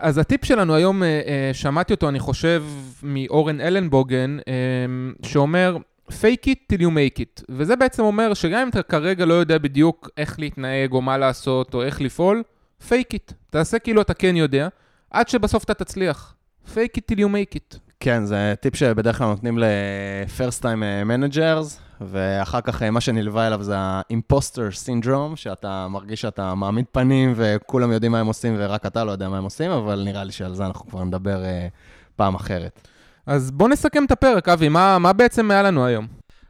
אז 0.00 0.18
הטיפ 0.18 0.44
שלנו 0.44 0.74
היום, 0.74 1.02
אה, 1.02 1.08
אה, 1.08 1.50
שמעתי 1.52 1.92
אותו, 1.92 2.08
אני 2.08 2.20
חושב, 2.20 2.64
מאורן 3.02 3.60
אלנבוגן, 3.60 4.38
אה, 4.48 5.28
שאומר, 5.28 5.76
fake 6.10 6.46
it 6.46 6.72
till 6.72 6.80
you 6.80 6.90
make 6.90 7.20
it. 7.20 7.44
וזה 7.48 7.76
בעצם 7.76 8.02
אומר 8.02 8.34
שגם 8.34 8.60
אם 8.60 8.68
אתה 8.68 8.82
כרגע 8.82 9.24
לא 9.24 9.34
יודע 9.34 9.58
בדיוק 9.58 10.10
איך 10.16 10.38
להתנהג, 10.38 10.92
או 10.92 11.02
מה 11.02 11.18
לעשות, 11.18 11.74
או 11.74 11.82
איך 11.82 12.00
לפעול, 12.00 12.42
fake 12.88 13.14
it. 13.14 13.32
תעשה 13.50 13.78
כאילו 13.78 14.02
אתה 14.02 14.14
כן 14.14 14.36
יודע, 14.36 14.68
עד 15.10 15.28
שבסוף 15.28 15.64
אתה 15.64 15.74
תצליח. 15.74 16.34
fake 16.66 16.96
it 16.98 17.12
till 17.12 17.18
you 17.18 17.28
make 17.28 17.56
it. 17.56 17.78
כן, 18.00 18.24
זה 18.24 18.54
טיפ 18.60 18.76
שבדרך 18.76 19.18
כלל 19.18 19.26
נותנים 19.26 19.58
ל-first 19.58 20.62
time 20.62 20.82
אה, 20.82 21.02
managers, 21.02 21.80
ואחר 22.00 22.60
כך 22.60 22.82
אה, 22.82 22.90
מה 22.90 23.00
שנלווה 23.00 23.46
אליו 23.46 23.62
זה 23.62 23.78
ה-imposter 23.78 24.86
syndrome, 24.86 25.36
שאתה 25.36 25.86
מרגיש 25.90 26.20
שאתה 26.20 26.54
מעמיד 26.54 26.84
פנים 26.92 27.32
וכולם 27.36 27.92
יודעים 27.92 28.12
מה 28.12 28.20
הם 28.20 28.26
עושים 28.26 28.54
ורק 28.58 28.86
אתה 28.86 29.04
לא 29.04 29.10
יודע 29.10 29.28
מה 29.28 29.38
הם 29.38 29.44
עושים, 29.44 29.70
אבל 29.70 30.02
נראה 30.04 30.24
לי 30.24 30.32
שעל 30.32 30.54
זה 30.54 30.66
אנחנו 30.66 30.86
כבר 30.86 31.04
נדבר 31.04 31.44
אה, 31.44 31.68
פעם 32.16 32.34
אחרת. 32.34 32.88
אז 33.28 33.50
בוא 33.50 33.68
נסכם 33.68 34.04
את 34.04 34.10
הפרק, 34.10 34.48
אבי, 34.48 34.68
מה, 34.68 34.98
מה 34.98 35.12
בעצם 35.12 35.50
היה 35.50 35.62
לנו 35.62 35.86
היום? 35.86 36.06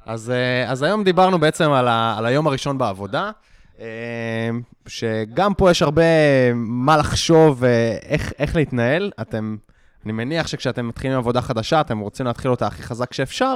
אז, 0.07 0.31
אה, 0.31 0.71
אז 0.71 0.83
היום 0.83 1.05
דיברנו 1.05 1.39
בעצם 1.39 1.71
על, 1.71 1.89
ה, 1.89 2.15
על 2.19 2.27
היום 2.27 2.47
הראשון 2.47 2.79
בעבודה, 2.79 3.31
אה, 3.81 4.51
שגם 4.87 5.55
פה 5.55 5.71
יש 5.71 5.83
הרבה 5.83 6.03
מה 6.55 6.97
לחשוב 6.97 7.57
ואיך 7.61 8.33
איך 8.39 8.57
להתנהל. 8.57 9.11
אתם, 9.21 9.57
אני 10.05 10.13
מניח 10.13 10.47
שכשאתם 10.47 10.89
מתחילים 10.89 11.19
עבודה 11.19 11.41
חדשה, 11.41 11.81
אתם 11.81 11.99
רוצים 11.99 12.27
להתחיל 12.27 12.51
אותה 12.51 12.67
הכי 12.67 12.83
חזק 12.83 13.13
שאפשר, 13.13 13.55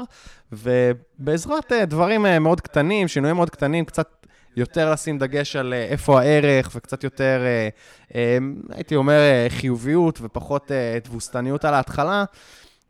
ובעזרת 0.52 1.72
אה, 1.72 1.84
דברים 1.84 2.26
אה, 2.26 2.38
מאוד 2.38 2.60
קטנים, 2.60 3.08
שינויים 3.08 3.36
מאוד 3.36 3.50
קטנים, 3.50 3.84
קצת 3.84 4.26
יותר 4.56 4.92
לשים 4.92 5.18
דגש 5.18 5.56
על 5.56 5.72
אה, 5.72 5.84
איפה 5.84 6.20
הערך, 6.20 6.70
וקצת 6.74 7.04
יותר, 7.04 7.40
אה, 7.44 7.68
אה, 8.14 8.38
הייתי 8.70 8.96
אומר, 8.96 9.18
אה, 9.18 9.46
חיוביות 9.48 10.18
ופחות 10.22 10.72
אה, 10.72 10.98
תבוסתניות 11.02 11.64
על 11.64 11.74
ההתחלה. 11.74 12.24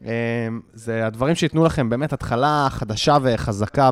אמ, 0.05 0.61
זה 0.73 1.07
הדברים 1.07 1.35
שייתנו 1.35 1.65
לכם 1.65 1.91
באמת 1.91 2.13
התחלה 2.13 2.67
חדשה 2.71 3.17
וחזקה 3.23 3.91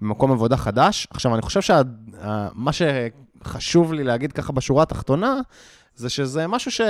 במקום 0.00 0.32
עבודה 0.32 0.56
חדש. 0.56 1.08
עכשיו, 1.10 1.34
אני 1.34 1.42
חושב 1.42 1.60
שמה 1.60 2.70
שחשוב 2.72 3.92
לי 3.92 4.04
להגיד 4.04 4.32
ככה 4.32 4.52
בשורה 4.52 4.82
התחתונה, 4.82 5.40
זה 5.96 6.10
שזה 6.10 6.46
משהו 6.46 6.70
ש... 6.70 6.80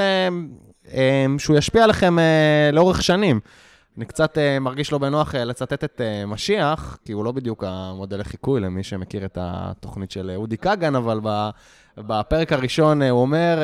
אמ, 0.93 1.39
שהוא 1.39 1.57
ישפיע 1.57 1.85
עליכם 1.85 2.19
אה, 2.19 2.71
לאורך 2.73 3.03
שנים. 3.03 3.41
אני 3.97 4.05
קצת 4.05 4.39
אה, 4.39 4.59
מרגיש 4.59 4.93
לא 4.93 4.99
בנוח 4.99 5.35
אה, 5.35 5.45
לצטט 5.45 5.85
את 5.85 6.01
משיח, 6.27 6.99
כי 7.05 7.13
הוא 7.13 7.25
לא 7.25 7.33
בדיוק 7.33 7.65
המודל 7.67 8.21
לחיקוי 8.21 8.61
למי 8.61 8.83
שמכיר 8.83 9.25
את 9.25 9.39
התוכנית 9.41 10.11
של 10.11 10.33
אודי 10.37 10.57
כגן, 10.57 10.95
אבל 10.95 11.21
בפרק 11.99 12.53
הראשון 12.53 13.03
הוא 13.03 13.21
אומר, 13.21 13.59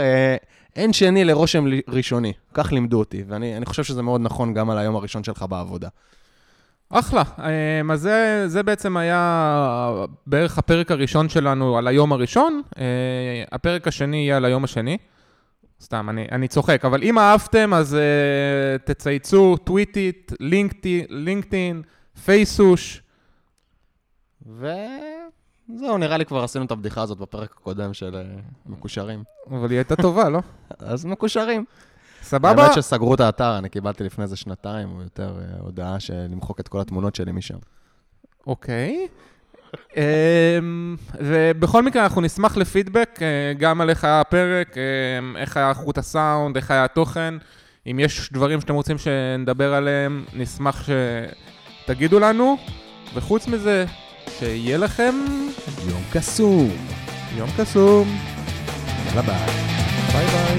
אין 0.76 0.92
שני 0.92 1.24
לרושם 1.24 1.64
ראשוני, 1.88 2.32
כך 2.54 2.72
לימדו 2.72 2.98
אותי, 2.98 3.24
ואני 3.28 3.56
אני 3.56 3.66
חושב 3.66 3.84
שזה 3.84 4.02
מאוד 4.02 4.20
נכון 4.20 4.54
גם 4.54 4.70
על 4.70 4.78
היום 4.78 4.96
הראשון 4.96 5.24
שלך 5.24 5.44
בעבודה. 5.48 5.88
אחלה. 6.90 7.22
אמ, 7.38 7.90
אז 7.90 8.00
זה, 8.00 8.44
זה 8.46 8.62
בעצם 8.62 8.96
היה 8.96 10.04
בערך 10.26 10.58
הפרק 10.58 10.90
הראשון 10.90 11.28
שלנו 11.28 11.78
על 11.78 11.86
היום 11.86 12.12
הראשון. 12.12 12.62
אה, 12.78 12.84
הפרק 13.52 13.88
השני 13.88 14.16
יהיה 14.16 14.36
על 14.36 14.44
היום 14.44 14.64
השני. 14.64 14.98
סתם, 15.82 16.10
אני, 16.10 16.26
אני 16.32 16.48
צוחק. 16.48 16.84
אבל 16.84 17.02
אם 17.02 17.18
אהבתם, 17.18 17.74
אז 17.74 17.94
uh, 17.94 18.86
תצייצו 18.86 19.56
טוויטית, 19.56 20.32
לינקדאין, 21.10 21.82
פייסוש. 22.24 23.02
וזהו, 25.74 25.98
נראה 25.98 26.16
לי 26.16 26.24
כבר 26.24 26.44
עשינו 26.44 26.64
את 26.64 26.70
הבדיחה 26.70 27.02
הזאת 27.02 27.18
בפרק 27.18 27.54
הקודם 27.60 27.94
של 27.94 28.16
אה, 28.16 28.22
מקושרים. 28.66 29.24
אבל 29.50 29.70
היא 29.70 29.78
הייתה 29.78 29.96
טובה, 29.96 30.28
לא? 30.28 30.40
אז 30.78 31.04
מקושרים. 31.04 31.64
סבבה? 32.22 32.62
האמת 32.62 32.74
שסגרו 32.74 33.14
את 33.14 33.20
האתר, 33.20 33.58
אני 33.58 33.68
קיבלתי 33.68 34.04
לפני 34.04 34.24
איזה 34.24 34.36
שנתיים, 34.36 34.92
או 34.96 35.02
יותר 35.02 35.38
אה, 35.38 35.60
הודעה 35.60 36.00
של 36.00 36.26
למחוק 36.30 36.60
את 36.60 36.68
כל 36.68 36.80
התמונות 36.80 37.14
שלי 37.14 37.32
משם. 37.32 37.58
אוקיי. 38.46 39.08
אמ, 39.96 40.96
ובכל 41.18 41.82
מקרה, 41.82 42.02
אנחנו 42.02 42.20
נשמח 42.20 42.56
לפידבק, 42.56 43.18
אה, 43.22 43.52
גם 43.58 43.80
על 43.80 43.90
איך 43.90 44.04
היה 44.04 44.20
הפרק, 44.20 44.76
איך 45.36 45.56
היה 45.56 45.68
איכות 45.68 45.98
הסאונד, 45.98 46.56
איך 46.56 46.70
היה 46.70 46.84
התוכן. 46.84 47.34
אם 47.86 47.98
יש 48.00 48.32
דברים 48.32 48.60
שאתם 48.60 48.74
רוצים 48.74 48.98
שנדבר 48.98 49.74
עליהם, 49.74 50.24
נשמח 50.34 50.88
שתגידו 51.84 52.20
לנו. 52.20 52.56
וחוץ 53.14 53.46
מזה, 53.46 53.84
שיהיה 54.38 54.78
לכם 54.78 55.14
יום 55.88 56.02
קסום. 56.12 56.70
יום 57.36 57.48
קסום. 57.56 58.18
יאללה 59.06 59.22
ביי. 59.22 59.46
ביי 60.12 60.26
ביי. 60.26 60.58